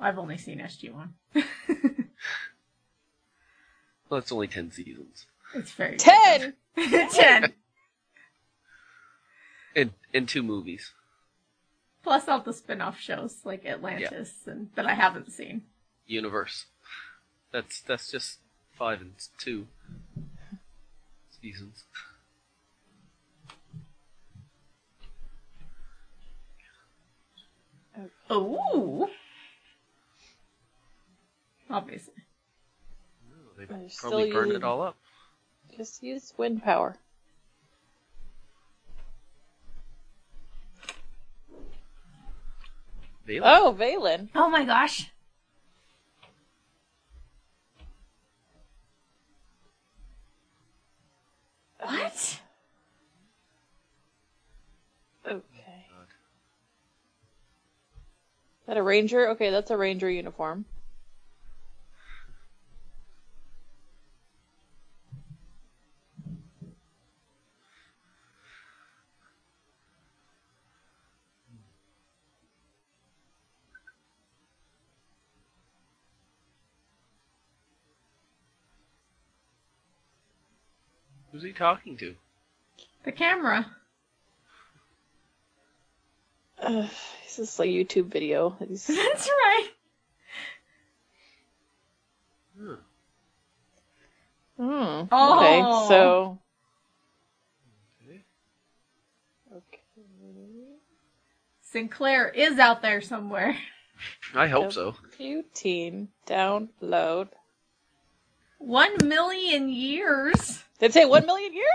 I've 0.00 0.18
only 0.18 0.38
seen 0.38 0.60
SG 0.60 0.92
One. 0.94 1.14
Well, 4.14 4.20
it's 4.20 4.30
only 4.30 4.46
ten 4.46 4.70
seasons. 4.70 5.26
it's 5.56 5.72
very 5.72 5.96
Ten. 5.96 6.52
Ten. 6.76 7.52
In 9.74 9.90
in 10.12 10.26
two 10.26 10.44
movies. 10.44 10.92
Plus 12.04 12.28
all 12.28 12.38
the 12.38 12.52
spin-off 12.52 13.00
shows 13.00 13.40
like 13.42 13.66
Atlantis 13.66 14.46
and 14.46 14.68
that 14.76 14.86
I 14.86 14.94
haven't 14.94 15.32
seen. 15.32 15.62
Universe. 16.06 16.66
That's 17.50 17.80
that's 17.80 18.08
just 18.08 18.38
five 18.78 19.00
and 19.00 19.14
two 19.36 19.66
seasons. 21.42 21.82
Oh. 28.30 29.10
Obviously. 31.68 32.23
They 33.56 33.64
They're 33.66 33.88
still 33.88 34.10
probably 34.10 34.32
burned 34.32 34.46
using- 34.48 34.62
it 34.62 34.64
all 34.64 34.82
up. 34.82 34.96
Just 35.76 36.02
use 36.02 36.32
wind 36.36 36.62
power. 36.62 36.96
Valen. 43.26 43.40
Oh, 43.42 43.76
Valen. 43.78 44.28
Oh 44.34 44.50
my 44.50 44.64
gosh. 44.64 45.10
What? 51.80 52.40
Okay. 55.26 55.40
Is 58.60 58.66
that 58.66 58.76
a 58.76 58.82
ranger? 58.82 59.28
Okay, 59.30 59.50
that's 59.50 59.70
a 59.70 59.76
ranger 59.76 60.08
uniform. 60.10 60.64
Who's 81.34 81.42
he 81.42 81.52
talking 81.52 81.96
to? 81.96 82.14
The 83.02 83.10
camera. 83.10 83.66
Uh, 86.62 86.86
this 87.24 87.40
is 87.40 87.58
like 87.58 87.70
a 87.70 87.72
YouTube 87.72 88.06
video. 88.06 88.50
He's- 88.60 88.86
That's 88.86 89.28
right. 89.28 89.68
Huh. 92.56 92.76
Hmm. 94.56 95.08
Oh. 95.10 95.36
Okay, 95.40 95.88
so. 95.88 96.38
Okay. 98.06 98.20
Okay. 99.56 99.82
Sinclair 101.62 102.28
is 102.28 102.60
out 102.60 102.80
there 102.80 103.00
somewhere. 103.00 103.56
I 104.36 104.46
hope 104.46 104.66
Yep. 104.66 104.72
so. 104.72 104.96
Putin 105.18 106.06
download. 106.28 107.30
One 108.58 108.92
million 109.04 109.68
years. 109.68 110.62
Did 110.78 110.86
it 110.86 110.92
say 110.92 111.04
one 111.04 111.26
million 111.26 111.52
years? 111.54 111.68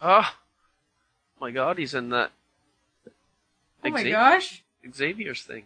Ah, 0.00 0.36
my 1.40 1.50
God, 1.50 1.78
he's 1.78 1.94
in 1.94 2.08
that 2.10 2.32
Oh 3.84 3.90
my 3.90 3.98
Xavier- 3.98 4.12
gosh. 4.12 4.62
Xavier's 4.94 5.42
thing. 5.42 5.64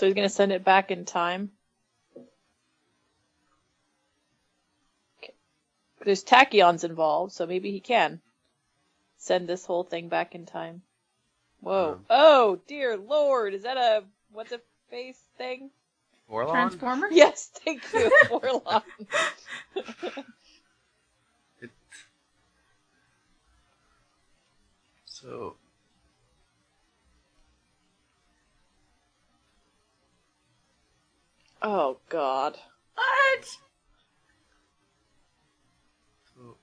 So 0.00 0.06
he's 0.06 0.14
gonna 0.14 0.30
send 0.30 0.50
it 0.50 0.64
back 0.64 0.90
in 0.90 1.04
time. 1.04 1.50
Okay. 5.22 5.34
There's 6.02 6.24
tachyons 6.24 6.84
involved, 6.84 7.34
so 7.34 7.44
maybe 7.44 7.70
he 7.70 7.80
can 7.80 8.22
send 9.18 9.46
this 9.46 9.66
whole 9.66 9.84
thing 9.84 10.08
back 10.08 10.34
in 10.34 10.46
time. 10.46 10.80
Whoa. 11.60 11.96
Um. 11.98 12.06
oh 12.08 12.60
dear 12.66 12.96
lord, 12.96 13.52
is 13.52 13.64
that 13.64 13.76
a 13.76 14.04
what's 14.32 14.52
a 14.52 14.62
face 14.88 15.20
thing? 15.36 15.68
Vorlon? 16.30 16.50
Transformer? 16.50 17.08
Yes, 17.10 17.50
thank 17.62 17.82
you, 17.92 18.10
Vorlon. 18.30 18.82
It... 21.60 21.70
So, 25.04 25.56
oh 31.62 31.98
god. 32.08 32.58
What? 32.94 33.44
so 36.34 36.56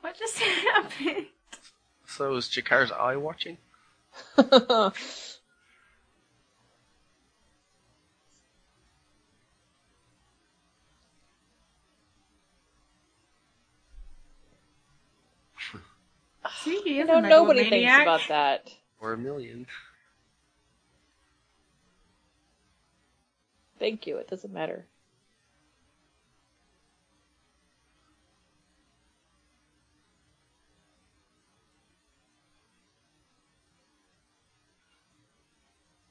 What 0.00 0.18
just 0.18 0.38
happened? 0.40 1.26
So 2.06 2.34
is 2.36 2.48
G'Kar's 2.48 2.92
eye 2.92 3.16
watching? 3.16 3.58
See, 16.62 16.80
he 16.82 17.00
is 17.00 17.08
no, 17.08 17.18
a 17.18 17.22
nobody 17.22 17.68
thinks 17.68 17.92
about 18.02 18.20
that. 18.28 18.70
Or 19.02 19.14
a 19.14 19.18
million? 19.18 19.66
Thank 23.80 24.06
you. 24.06 24.18
It 24.18 24.28
doesn't 24.28 24.52
matter. 24.52 24.86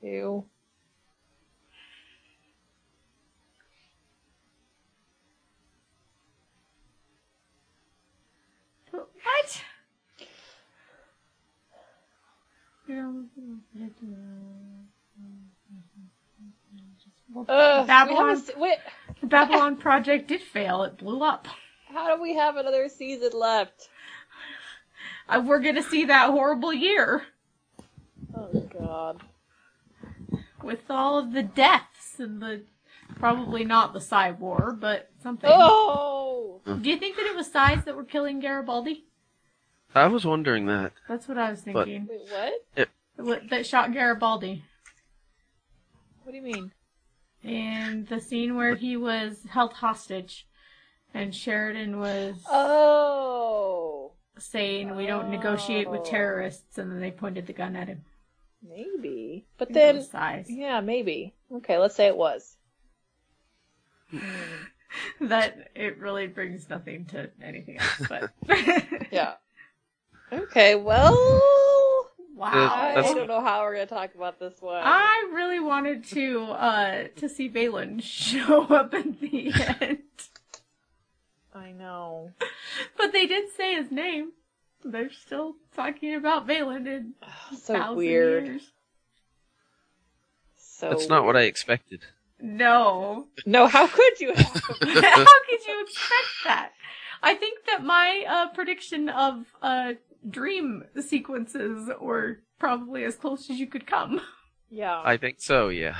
Ew. 0.02 0.44
What? 8.92 9.62
Well, 17.34 17.82
we 17.82 17.88
Babylon, 17.88 18.36
haven't 18.36 18.82
the 19.22 19.28
Babylon 19.28 19.78
project 19.78 20.28
did 20.28 20.42
fail. 20.42 20.84
It 20.84 20.98
blew 20.98 21.24
up. 21.24 21.48
how 21.92 22.14
do 22.14 22.22
we 22.22 22.36
have 22.36 22.58
another 22.58 22.90
season 22.90 23.32
left? 23.34 23.90
Uh, 25.30 25.42
we're 25.46 25.60
gonna 25.60 25.84
see 25.84 26.06
that 26.06 26.30
horrible 26.32 26.74
year 26.74 27.24
Oh 28.36 28.50
god. 28.78 29.22
with 30.62 30.90
all 30.90 31.18
of 31.20 31.32
the 31.32 31.44
deaths 31.44 32.20
and 32.20 32.42
the 32.42 32.64
probably 33.16 33.64
not 33.64 33.94
the 33.94 34.02
Psi 34.02 34.32
War, 34.32 34.76
but 34.78 35.10
something. 35.22 35.50
Oh! 35.52 36.62
Do 36.66 36.90
you 36.90 36.98
think 36.98 37.16
that 37.16 37.26
it 37.26 37.36
was 37.36 37.50
Psys 37.50 37.86
that 37.86 37.96
were 37.96 38.04
killing 38.04 38.40
Garibaldi? 38.40 39.06
I 39.94 40.08
was 40.08 40.26
wondering 40.26 40.66
that. 40.68 40.94
That's 41.08 41.28
what 41.28 41.38
I 41.38 41.50
was 41.52 41.62
But- 41.62 41.86
thinking. 41.88 42.08
Wait, 42.10 42.30
what? 42.32 42.90
What- 43.18 43.50
That 43.50 43.66
shot 43.66 43.92
Garibaldi 43.94 44.64
What 46.24 46.32
do 46.32 46.38
you 46.38 46.44
mean? 46.44 46.72
in 47.44 48.06
the 48.06 48.20
scene 48.20 48.56
where 48.56 48.76
he 48.76 48.96
was 48.96 49.44
held 49.50 49.74
hostage, 49.74 50.48
and 51.14 51.36
Sheridan 51.36 52.00
was 52.00 52.44
Oh! 52.50 54.12
saying 54.38 54.96
we 54.96 55.06
don't 55.08 55.30
negotiate 55.30 55.90
with 55.90 56.02
Oh. 56.02 56.06
terrorists, 56.06 56.78
and 56.78 56.92
then 56.92 57.00
they 57.02 57.12
pointed 57.12 57.48
the 57.48 57.54
gun 57.54 57.76
at 57.76 57.88
him. 57.88 58.06
Maybe. 58.64 59.46
But 59.58 59.72
it 59.72 59.74
then, 59.74 59.96
was 59.98 60.10
Psys. 60.10 60.46
yeah, 60.50 60.80
maybe. 60.82 61.34
Okay, 61.52 61.78
let's 61.80 61.96
say 61.96 62.06
it 62.08 62.16
was. 62.18 62.58
that 65.20 65.72
it 65.76 65.98
really 65.98 66.28
brings 66.28 66.70
nothing 66.70 67.06
to 67.08 67.30
anything 67.42 67.78
else. 67.80 68.04
But 68.08 68.32
Yeah. 69.12 69.34
Okay, 70.32 70.76
well, 70.76 71.12
wow, 72.36 72.50
I 72.52 72.96
don't 73.14 73.28
know 73.28 73.42
how 73.42 73.62
we're 73.64 73.74
gonna 73.74 73.86
talk 73.86 74.16
about 74.16 74.40
this 74.40 74.62
one. 74.62 74.82
I 74.82 75.30
really 75.34 75.60
wanted 75.60 76.06
to 76.06 76.44
uh 76.44 77.08
to 77.18 77.28
see 77.28 77.50
Valen 77.50 78.02
show 78.02 78.64
up 78.70 78.94
at 78.94 79.20
the 79.20 79.52
end, 79.82 80.00
I 81.54 81.72
know. 81.72 82.32
but 82.98 83.12
they 83.12 83.28
did 83.28 83.52
say 83.52 83.76
his 83.76 83.92
name. 83.92 84.32
They're 84.86 85.12
still 85.12 85.56
talking 85.76 86.16
about 86.16 86.48
Valen 86.48 86.88
in 86.88 87.14
So 87.58 87.74
thousand 87.76 87.98
weird. 87.98 88.46
years. 88.46 88.72
So 90.58 90.90
That's 90.90 91.10
not 91.10 91.26
what 91.26 91.36
I 91.36 91.42
expected. 91.42 92.02
No, 92.40 93.28
No, 93.46 93.68
how 93.68 93.86
could 93.86 94.20
you 94.20 94.34
have? 94.34 94.38
how 94.82 95.44
could 95.50 95.68
you 95.68 95.82
expect 95.84 96.28
that? 96.46 96.72
I 97.22 97.36
think 97.36 97.66
that 97.68 97.84
my 97.84 98.26
uh, 98.28 98.48
prediction 98.56 99.10
of 99.10 99.46
uh, 99.62 99.94
dream 100.30 100.86
sequences 101.00 101.90
were 102.00 102.40
probably 102.60 103.04
as 103.04 103.16
close 103.16 103.50
as 103.50 103.60
you 103.60 103.68
could 103.68 103.88
come. 103.88 104.22
yeah. 104.70 105.02
I 105.04 105.18
think 105.18 105.42
so, 105.42 105.70
yeah. 105.70 105.98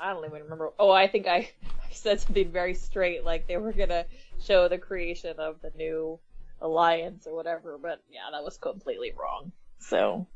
I 0.00 0.12
don't 0.12 0.24
even 0.24 0.42
remember. 0.42 0.72
Oh, 0.78 0.90
I 0.90 1.08
think 1.08 1.26
I, 1.26 1.36
I 1.64 1.92
said 1.92 2.20
something 2.20 2.50
very 2.50 2.74
straight, 2.74 3.24
like 3.24 3.46
they 3.46 3.56
were 3.56 3.72
gonna 3.72 4.06
show 4.42 4.68
the 4.68 4.78
creation 4.78 5.36
of 5.38 5.60
the 5.62 5.72
new 5.76 6.18
alliance 6.60 7.26
or 7.26 7.34
whatever. 7.34 7.78
But 7.80 8.02
yeah, 8.10 8.30
that 8.32 8.44
was 8.44 8.56
completely 8.58 9.12
wrong. 9.18 9.52
So, 9.78 10.26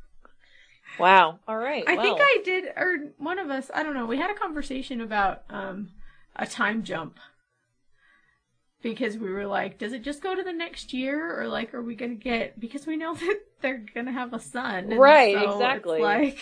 wow. 0.98 1.38
All 1.46 1.56
right. 1.56 1.84
I 1.86 1.94
well. 1.94 2.02
think 2.02 2.20
I 2.20 2.38
did, 2.44 2.64
or 2.76 3.12
one 3.18 3.38
of 3.38 3.50
us, 3.50 3.70
I 3.74 3.82
don't 3.82 3.94
know, 3.94 4.06
we 4.06 4.18
had 4.18 4.30
a 4.30 4.34
conversation 4.34 5.00
about 5.00 5.42
um, 5.50 5.90
a 6.36 6.46
time 6.46 6.82
jump. 6.82 7.18
Because 8.82 9.16
we 9.16 9.30
were 9.30 9.46
like, 9.46 9.78
does 9.78 9.92
it 9.92 10.02
just 10.02 10.22
go 10.22 10.34
to 10.34 10.42
the 10.42 10.52
next 10.52 10.92
year? 10.92 11.40
Or 11.40 11.46
like, 11.48 11.72
are 11.72 11.82
we 11.82 11.94
going 11.94 12.18
to 12.18 12.22
get, 12.22 12.58
because 12.58 12.86
we 12.86 12.96
know 12.96 13.14
that 13.16 13.40
they're 13.60 13.84
going 13.94 14.06
to 14.06 14.12
have 14.12 14.32
a 14.32 14.40
son. 14.40 14.90
and 14.92 14.98
Right, 14.98 15.34
so 15.34 15.42
it's 15.44 15.54
exactly. 15.54 16.00
like, 16.00 16.38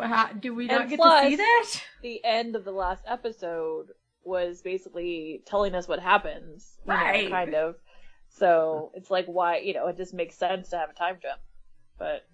how, 0.00 0.28
do 0.32 0.54
we 0.54 0.68
And 0.68 0.78
not 0.80 0.88
get 0.88 0.98
plus- 0.98 1.24
to 1.24 1.30
see 1.30 1.36
that? 1.36 1.66
the 2.02 2.24
end 2.24 2.54
of 2.56 2.64
the 2.64 2.72
last 2.72 3.02
episode 3.06 3.86
was 4.24 4.60
basically 4.62 5.42
telling 5.46 5.74
us 5.74 5.88
what 5.88 5.98
happens, 6.00 6.76
you 6.86 6.92
know, 6.92 6.98
Right. 7.00 7.30
kind 7.30 7.54
of. 7.54 7.76
So 8.32 8.92
it's 8.94 9.10
like 9.10 9.26
why 9.26 9.58
you 9.58 9.74
know 9.74 9.88
it 9.88 9.96
just 9.96 10.14
makes 10.14 10.36
sense 10.36 10.68
to 10.68 10.76
have 10.78 10.90
a 10.90 10.92
time 10.92 11.18
jump, 11.20 11.40
but 11.98 12.24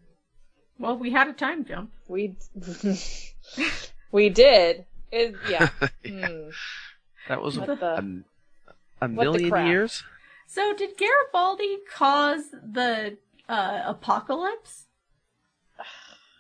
Well, 0.79 0.99
we 0.99 1.11
had 1.11 1.29
a 1.29 1.33
time 1.33 1.65
jump. 1.65 1.91
we 2.07 2.37
we 4.13 4.29
did. 4.29 4.85
It, 5.11 5.37
yeah. 5.49 5.69
Yeah, 6.05 6.29
Hmm. 6.29 6.49
that 7.29 7.41
was 7.43 7.57
a, 7.57 7.61
the- 7.61 8.25
a, 9.01 9.07
a 9.07 9.09
million 9.09 9.67
years. 9.67 10.03
So, 10.47 10.75
did 10.75 10.97
Garibaldi 10.97 11.79
cause 11.93 12.51
the 12.51 13.19
uh, 13.49 13.83
apocalypse? 13.85 14.85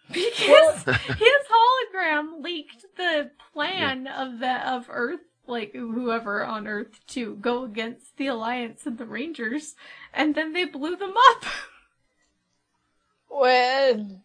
Because 0.08 0.84
his 0.84 1.42
hologram 1.50 2.40
leaked 2.40 2.84
the 2.96 3.32
plan 3.52 4.06
of 4.06 4.38
the 4.38 4.64
of 4.64 4.86
Earth, 4.88 5.18
like 5.48 5.72
whoever 5.72 6.44
on 6.44 6.68
Earth, 6.68 7.04
to 7.08 7.34
go 7.34 7.64
against 7.64 8.16
the 8.16 8.28
Alliance 8.28 8.86
and 8.86 8.98
the 8.98 9.04
Rangers, 9.04 9.74
and 10.14 10.36
then 10.36 10.52
they 10.52 10.64
blew 10.64 10.94
them 10.94 11.14
up. 11.16 11.44
When 13.28 14.22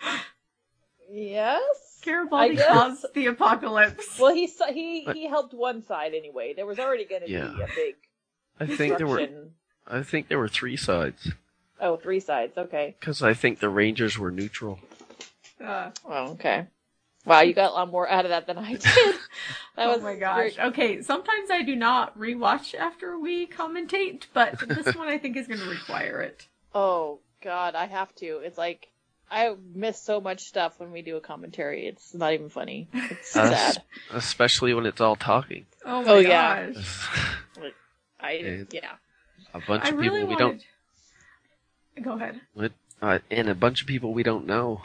yes. 1.08 1.87
Garibaldi 2.02 2.56
guess. 2.56 2.66
caused 2.68 3.06
the 3.14 3.26
apocalypse. 3.26 4.18
Well, 4.18 4.34
he 4.34 4.44
s- 4.44 4.60
he 4.72 5.04
he 5.12 5.26
helped 5.28 5.54
one 5.54 5.82
side 5.82 6.14
anyway. 6.14 6.54
There 6.54 6.66
was 6.66 6.78
already 6.78 7.04
going 7.04 7.22
to 7.22 7.30
Yeah. 7.30 7.52
be 7.56 7.62
a 7.62 7.66
big 7.74 7.94
I 8.60 8.66
think 8.66 8.98
there 8.98 9.06
were. 9.06 9.26
I 9.86 10.02
think 10.02 10.28
there 10.28 10.38
were 10.38 10.48
three 10.48 10.76
sides 10.76 11.32
Oh, 11.80 11.96
three 11.96 12.20
sides. 12.20 12.58
Okay. 12.58 12.96
because 12.98 13.22
I 13.22 13.34
think 13.34 13.60
the 13.60 13.68
Rangers 13.68 14.18
were 14.18 14.30
neutral. 14.30 14.80
Uh, 15.64 15.90
Oh, 16.04 16.32
okay. 16.32 16.66
Wow, 17.24 17.40
you 17.40 17.52
got 17.52 17.70
a 17.70 17.74
lot 17.74 17.90
more 17.90 18.08
out 18.08 18.24
of 18.24 18.30
that 18.30 18.46
than 18.46 18.58
I 18.58 18.74
did. 18.74 18.82
That 19.76 19.86
oh 19.90 19.92
was 19.94 20.02
my 20.02 20.16
very- 20.16 20.50
gosh. 20.50 20.58
Okay, 20.58 21.02
sometimes 21.02 21.50
I 21.52 21.62
do 21.62 21.76
not 21.76 22.18
rewatch 22.18 22.74
after 22.74 23.16
we 23.18 23.46
commentate, 23.46 24.26
but 24.34 24.58
this 24.68 24.92
one 24.96 25.06
I 25.08 25.18
think 25.18 25.36
is 25.36 25.46
going 25.46 25.60
to 25.60 25.68
require 25.68 26.20
it. 26.20 26.48
Oh 26.74 27.20
God, 27.42 27.76
I 27.76 27.86
have 27.86 28.12
to. 28.16 28.38
It's 28.44 28.58
like 28.58 28.88
I 29.30 29.54
miss 29.74 30.00
so 30.00 30.20
much 30.20 30.44
stuff 30.44 30.78
when 30.80 30.90
we 30.92 31.02
do 31.02 31.16
a 31.16 31.20
commentary. 31.20 31.86
It's 31.86 32.14
not 32.14 32.32
even 32.32 32.48
funny. 32.48 32.88
It's 32.92 33.36
Uh, 33.36 33.50
sad. 33.54 33.82
Especially 34.12 34.72
when 34.74 34.86
it's 34.86 35.00
all 35.00 35.16
talking. 35.16 35.66
Oh 35.84 36.02
my 36.02 36.10
Oh, 36.12 36.18
yeah. 36.18 36.70
gosh. 36.70 37.08
I 38.20 38.30
It- 38.32 38.74
yeah. 38.74 38.92
a 39.54 39.60
bunch 39.60 39.84
I 39.84 39.88
of 39.90 39.96
really 39.96 40.20
people 40.20 40.36
we 40.36 40.42
wanted... 40.42 40.64
don't, 41.96 42.04
Go 42.04 42.12
ahead. 42.12 42.40
uh, 43.02 43.18
and 43.30 43.48
a 43.48 43.54
bunch 43.54 43.80
of 43.82 43.86
people 43.86 44.12
we 44.12 44.22
don't 44.22 44.46
know. 44.46 44.82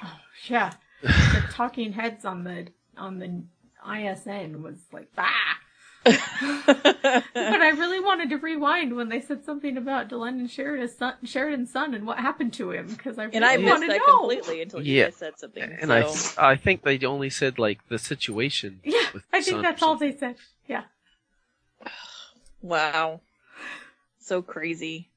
Yeah, 0.47 0.73
the 1.01 1.43
talking 1.51 1.93
heads 1.93 2.25
on 2.25 2.43
the 2.43 2.67
on 2.97 3.19
the 3.19 3.43
ISN 3.87 4.61
was 4.63 4.75
like 4.91 5.09
ah. 5.17 5.57
But 6.05 7.61
I 7.61 7.69
really 7.69 7.99
wanted 7.99 8.29
to 8.31 8.37
rewind 8.37 8.95
when 8.95 9.09
they 9.09 9.21
said 9.21 9.43
something 9.45 9.77
about 9.77 10.09
Delenn 10.09 10.49
Sheridan's 10.49 10.95
son, 10.97 11.13
Sheridan's 11.23 11.71
son 11.71 11.93
and 11.93 12.05
what 12.05 12.19
happened 12.19 12.53
to 12.53 12.71
him 12.71 12.87
because 12.87 13.17
I 13.17 13.23
really 13.25 13.35
and 13.37 13.45
I 13.45 13.57
missed 13.57 13.81
to 13.81 13.87
that 13.87 13.99
know. 14.07 14.19
completely 14.19 14.61
until 14.61 14.81
you 14.81 14.95
Yeah. 14.97 15.03
guys 15.05 15.15
said 15.15 15.39
something. 15.39 15.63
And 15.63 15.89
so. 16.15 16.33
I, 16.41 16.51
I 16.51 16.55
think 16.55 16.83
they 16.83 16.99
only 17.05 17.29
said 17.29 17.59
like 17.59 17.87
the 17.89 17.99
situation. 17.99 18.79
Yeah, 18.83 18.99
with 19.13 19.23
I 19.31 19.41
think 19.41 19.61
that's 19.61 19.81
all 19.83 19.95
they 19.95 20.15
said. 20.15 20.35
Yeah. 20.67 20.83
wow, 22.61 23.21
so 24.19 24.41
crazy. 24.41 25.09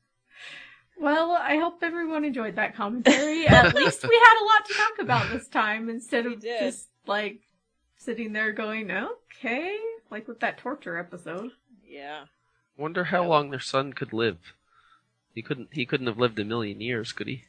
Well, 0.99 1.33
I 1.33 1.57
hope 1.59 1.79
everyone 1.83 2.25
enjoyed 2.25 2.57
that 2.57 2.75
commentary. 2.75 3.47
At 3.49 3.75
least 3.75 4.03
we 4.09 4.15
had 4.15 4.41
a 4.43 4.45
lot 4.45 4.67
to 4.67 4.75
talk 4.75 4.99
about 5.01 5.31
this 5.31 5.47
time 5.49 5.89
instead 5.91 6.25
We 6.25 6.35
of 6.35 6.41
did. 6.41 6.61
just 6.61 6.89
like 7.07 7.41
sitting 7.99 8.33
there 8.33 8.53
going, 8.53 8.91
okay, 8.91 9.77
like 10.11 10.29
with 10.29 10.41
that 10.41 10.59
torture 10.59 10.99
episode. 10.99 11.53
Yeah. 11.87 12.27
Wonder 12.77 13.05
how 13.05 13.23
Yeah. 13.23 13.29
long 13.29 13.51
their 13.51 13.61
son 13.61 13.93
could 13.93 14.13
live. 14.13 14.55
He 15.35 15.43
couldn't. 15.43 15.69
He 15.73 15.87
couldn't 15.87 16.07
have 16.07 16.19
lived 16.19 16.39
a 16.39 16.45
million 16.45 16.81
years, 16.81 17.13
could 17.13 17.27
he? 17.27 17.45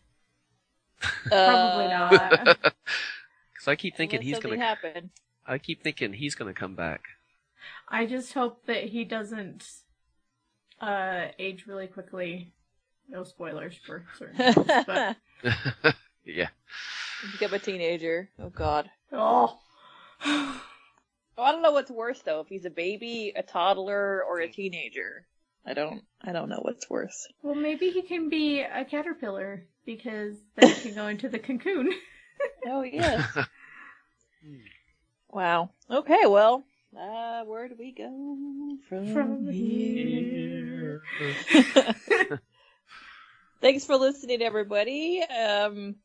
Probably 1.28 1.86
Uh, 1.86 1.90
not. 1.90 2.58
Because 3.54 3.68
I 3.68 3.76
keep 3.76 3.96
thinking 3.96 4.20
unless 4.20 4.38
he's 4.38 4.40
gonna. 4.44 4.58
happen. 4.58 5.10
I 5.46 5.58
keep 5.58 5.82
thinking 5.82 6.14
he's 6.14 6.36
gonna 6.36 6.54
come 6.54 6.76
back. 6.76 7.02
I 7.90 8.06
just 8.06 8.34
hope 8.34 8.66
that 8.68 8.84
he 8.86 9.04
doesn't 9.04 9.68
uh, 10.80 11.28
age 11.40 11.66
really 11.66 11.88
quickly. 11.88 12.52
No 13.10 13.24
spoilers 13.24 13.76
for 13.86 14.06
certain 14.18 14.54
shows, 14.54 14.84
but 14.86 15.18
yeah. 16.26 16.50
Become 17.32 17.54
a 17.56 17.60
teenager. 17.60 18.30
Oh 18.38 18.50
God. 18.50 18.90
oh, 19.12 19.60
Oh, 21.38 21.44
I 21.44 21.52
don't 21.52 21.62
know 21.62 21.72
what's 21.72 21.92
worse 21.92 22.20
though, 22.24 22.40
if 22.42 22.48
he's 22.48 22.66
a 22.66 22.70
baby, 22.72 23.32
a 23.36 23.44
toddler, 23.44 24.24
or 24.24 24.40
a 24.40 24.48
teenager. 24.48 25.26
I 25.66 25.74
don't. 25.74 26.02
I 26.22 26.32
don't 26.32 26.50
know 26.50 26.60
what's 26.62 26.90
worse. 26.90 27.28
well, 27.44 27.54
maybe 27.56 27.90
he 27.90 28.02
can 28.02 28.30
be 28.30 28.62
a 28.62 28.86
caterpillar 28.86 29.66
because 29.86 30.36
then 30.56 30.70
he 30.70 30.82
can 30.82 30.96
go 30.96 31.08
into 31.08 31.30
the 31.30 31.40
cocoon. 31.40 31.92
Oh 32.68 32.84
yes. 32.84 33.36
wow. 35.32 35.72
Okay. 35.90 36.26
Well, 36.28 36.64
uh, 36.96 37.44
where 37.46 37.68
do 37.68 37.76
we 37.80 37.92
go 37.92 38.78
from, 38.88 39.14
From 39.14 39.48
here? 39.52 41.02
Thanks 43.62 43.86
for 43.86 43.96
listening, 43.96 44.42
everybody. 44.44 45.24
Um, 45.24 45.96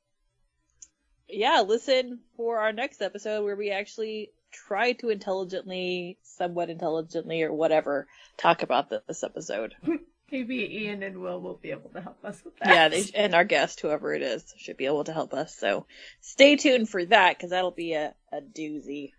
yeah, 1.28 1.62
listen 1.66 2.20
for 2.36 2.58
our 2.60 2.72
next 2.72 3.02
episode 3.02 3.44
where 3.44 3.56
we 3.56 3.70
actually 3.70 4.30
try 4.52 4.92
to 4.92 5.08
intelligently, 5.10 6.18
somewhat 6.22 6.70
intelligently, 6.70 7.42
or 7.42 7.52
whatever, 7.52 8.06
talk 8.36 8.62
about 8.62 8.90
this 8.90 9.24
episode. 9.24 9.74
maybe 10.32 10.82
Ian 10.82 11.02
and 11.02 11.18
Will 11.18 11.40
will 11.40 11.58
be 11.62 11.70
able 11.70 11.90
to 11.90 12.00
help 12.00 12.24
us 12.24 12.42
with 12.44 12.56
that. 12.58 12.68
Yeah, 12.68 12.88
they, 12.88 13.04
and 13.14 13.34
our 13.34 13.44
guest, 13.44 13.80
whoever 13.80 14.14
it 14.14 14.22
is, 14.22 14.42
should 14.56 14.78
be 14.78 14.86
able 14.86 15.04
to 15.04 15.12
help 15.12 15.34
us. 15.34 15.54
So 15.54 15.86
stay 16.20 16.56
tuned 16.56 16.88
for 16.88 17.04
that 17.04 17.36
because 17.36 17.50
that'll 17.50 17.70
be 17.70 17.92
a, 17.92 18.14
a 18.32 18.40
doozy. 18.40 19.12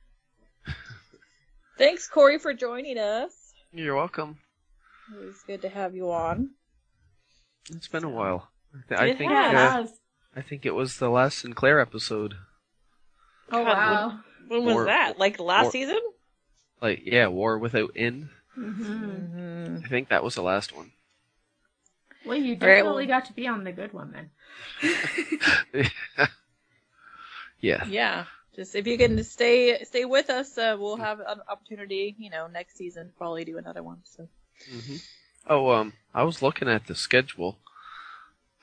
Thanks, 1.78 2.08
Corey, 2.08 2.40
for 2.40 2.54
joining 2.54 2.98
us. 2.98 3.32
You're 3.72 3.96
welcome. 3.96 4.38
It 5.14 5.26
was 5.26 5.44
good 5.46 5.62
to 5.64 5.70
have 5.70 5.96
you 5.96 6.12
on. 6.12 6.52
It's 7.70 7.88
been 7.88 8.04
a 8.04 8.10
while. 8.10 8.50
I, 8.74 8.96
th- 8.96 9.02
I 9.02 9.18
think. 9.18 9.32
yeah, 9.32 9.80
it 9.80 9.86
Uh. 9.86 9.88
I 10.36 10.42
think 10.42 10.66
it 10.66 10.74
was 10.74 10.98
the 10.98 11.10
last 11.10 11.40
Sinclair 11.40 11.80
episode. 11.80 12.36
Oh 13.52 13.64
God, 13.64 13.68
wow. 13.68 14.20
When 14.48 14.66
was 14.66 14.76
Or- 14.76 14.86
that? 14.86 15.18
Like 15.20 15.40
last 15.40 15.68
or- 15.68 15.72
season? 15.72 16.00
Like 16.82 17.02
yeah, 17.06 17.28
War 17.28 17.58
Without 17.58 17.92
End. 17.96 18.30
hmm 18.56 18.84
Mm-hmm. 18.84 19.86
I 19.86 19.88
think 19.88 20.10
that 20.10 20.24
was 20.24 20.36
the 20.36 20.44
last 20.44 20.76
one. 20.76 20.92
Well, 22.26 22.38
you 22.38 22.54
All 22.54 22.68
right, 22.68 22.76
definitely 22.78 23.08
well- 23.08 23.20
got 23.20 23.26
to 23.26 23.34
be 23.34 23.48
on 23.48 23.64
the 23.64 23.72
good 23.72 23.94
one 23.94 24.12
then. 24.12 24.30
yeah. 27.60 27.86
Yeah. 27.88 28.26
Just 28.56 28.76
if 28.76 28.86
you 28.86 28.98
can 28.98 29.24
stay 29.24 29.84
stay 29.84 30.06
with 30.06 30.30
us, 30.30 30.58
uh, 30.58 30.76
we'll 30.80 30.98
have 30.98 31.20
an 31.20 31.42
opportunity, 31.50 32.16
you 32.20 32.30
know, 32.30 32.46
next 32.48 32.78
season 32.78 33.12
probably 33.18 33.46
do 33.46 33.58
another 33.58 33.82
one. 33.82 34.02
So 34.04 34.28
hmm 34.70 34.96
Oh, 35.50 35.72
um, 35.72 35.94
I 36.14 36.24
was 36.24 36.42
looking 36.42 36.70
at 36.70 36.88
the 36.88 36.96
schedule. 36.96 37.58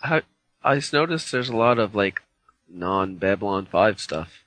I 0.02 0.22
I 0.62 0.76
just 0.76 0.92
noticed 0.92 1.32
there's 1.32 1.48
a 1.48 1.56
lot 1.56 1.78
of 1.78 1.94
like 1.94 2.22
non 2.68 3.16
Babylon 3.16 3.66
Five 3.66 3.98
stuff. 4.00 4.44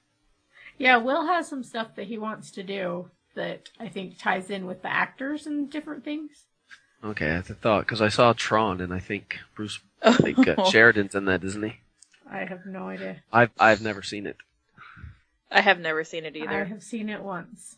Yeah, 0.78 0.97
Will 0.97 1.28
has 1.28 1.47
some 1.47 1.63
stuff 1.63 1.95
that 1.95 2.07
he 2.07 2.17
wants 2.17 2.51
to 2.51 2.63
do 2.63 3.09
that 3.36 3.69
I 3.80 3.88
think 3.88 4.17
ties 4.17 4.49
in 4.49 4.65
with 4.65 4.82
the 4.82 4.91
actors 4.91 5.45
and 5.47 5.69
different 5.69 6.03
things. 6.03 6.45
Okay, 7.03 7.36
I 7.36 7.41
thought 7.41 7.82
because 7.82 8.01
I 8.01 8.09
saw 8.09 8.34
Tron 8.34 8.80
and 8.80 8.93
I 8.93 8.99
think 8.99 9.39
Bruce 9.55 9.80
like 10.19 10.38
uh, 10.47 10.63
Sheridan's 10.69 11.15
in 11.15 11.26
that, 11.26 11.43
isn't 11.43 11.63
he? 11.63 11.74
I 12.30 12.45
have 12.45 12.65
no 12.65 12.89
idea. 12.89 13.17
I've 13.32 13.51
I've 13.59 13.82
never 13.82 14.01
seen 14.01 14.26
it. 14.26 14.38
I 15.51 15.61
have 15.61 15.80
never 15.80 16.03
seen 16.03 16.26
it 16.26 16.36
either. 16.36 16.61
I 16.61 16.63
have 16.63 16.82
seen 16.82 17.09
it 17.09 17.21
once. 17.21 17.78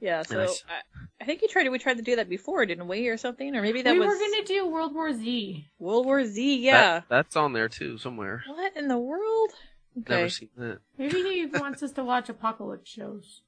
Yeah, 0.00 0.22
so 0.22 0.38
Nice. 0.38 0.64
I, 0.68 1.22
I 1.22 1.24
think 1.26 1.42
you 1.42 1.48
tried 1.48 1.68
we 1.68 1.78
tried 1.78 1.98
to 1.98 2.02
do 2.02 2.16
that 2.16 2.28
before, 2.28 2.64
didn't 2.64 2.88
we, 2.88 3.08
or 3.08 3.18
something? 3.18 3.54
Or 3.54 3.60
maybe 3.60 3.82
that 3.82 3.92
we 3.92 3.98
was 3.98 4.08
were 4.08 4.14
gonna 4.18 4.44
do 4.46 4.66
World 4.66 4.94
War 4.94 5.12
Z. 5.12 5.66
World 5.78 6.06
War 6.06 6.24
Z. 6.24 6.60
That- 6.60 6.64
Yeah. 6.64 7.00
that's 7.08 7.36
on 7.36 7.52
there 7.52 7.68
too 7.68 7.98
somewhere. 7.98 8.42
What 8.46 8.76
in 8.76 8.88
the 8.88 8.98
world? 8.98 9.50
Okay. 9.98 10.14
Never 10.16 10.28
seen 10.28 10.48
that. 10.56 10.78
Maybe 10.98 11.22
he 11.22 11.46
wants 11.52 11.82
us 11.82 11.92
to 11.92 12.04
watch 12.04 12.28
apocalypse 12.28 12.90
shows. 12.90 13.42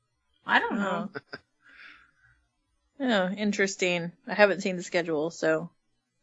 I 0.47 0.59
don't 0.59 0.79
know. 0.79 1.11
Oh, 3.01 3.29
interesting. 3.31 4.13
I 4.27 4.35
haven't 4.35 4.61
seen 4.61 4.77
the 4.77 4.83
schedule, 4.83 5.31
so 5.31 5.71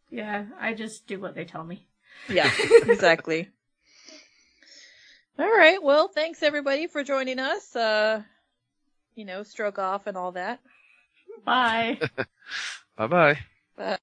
Yeah, 0.10 0.46
I 0.60 0.74
just 0.74 1.08
do 1.08 1.20
what 1.20 1.36
they 1.36 1.46
tell 1.46 1.64
me. 1.64 1.86
yeah, 2.30 2.52
exactly. 2.84 3.50
All 5.38 5.46
right. 5.50 5.82
Well, 5.82 6.10
thanks 6.10 6.44
everybody 6.44 6.88
for 6.88 7.04
joining 7.04 7.40
us. 7.40 7.76
Uh, 7.76 8.24
you 9.16 9.26
know, 9.26 9.44
stroke 9.44 9.80
off 9.80 10.06
and 10.08 10.18
all 10.18 10.34
that. 10.34 10.60
Bye. 11.46 12.00
Bye 12.98 13.08
bye. 13.08 13.40
But 13.78 14.02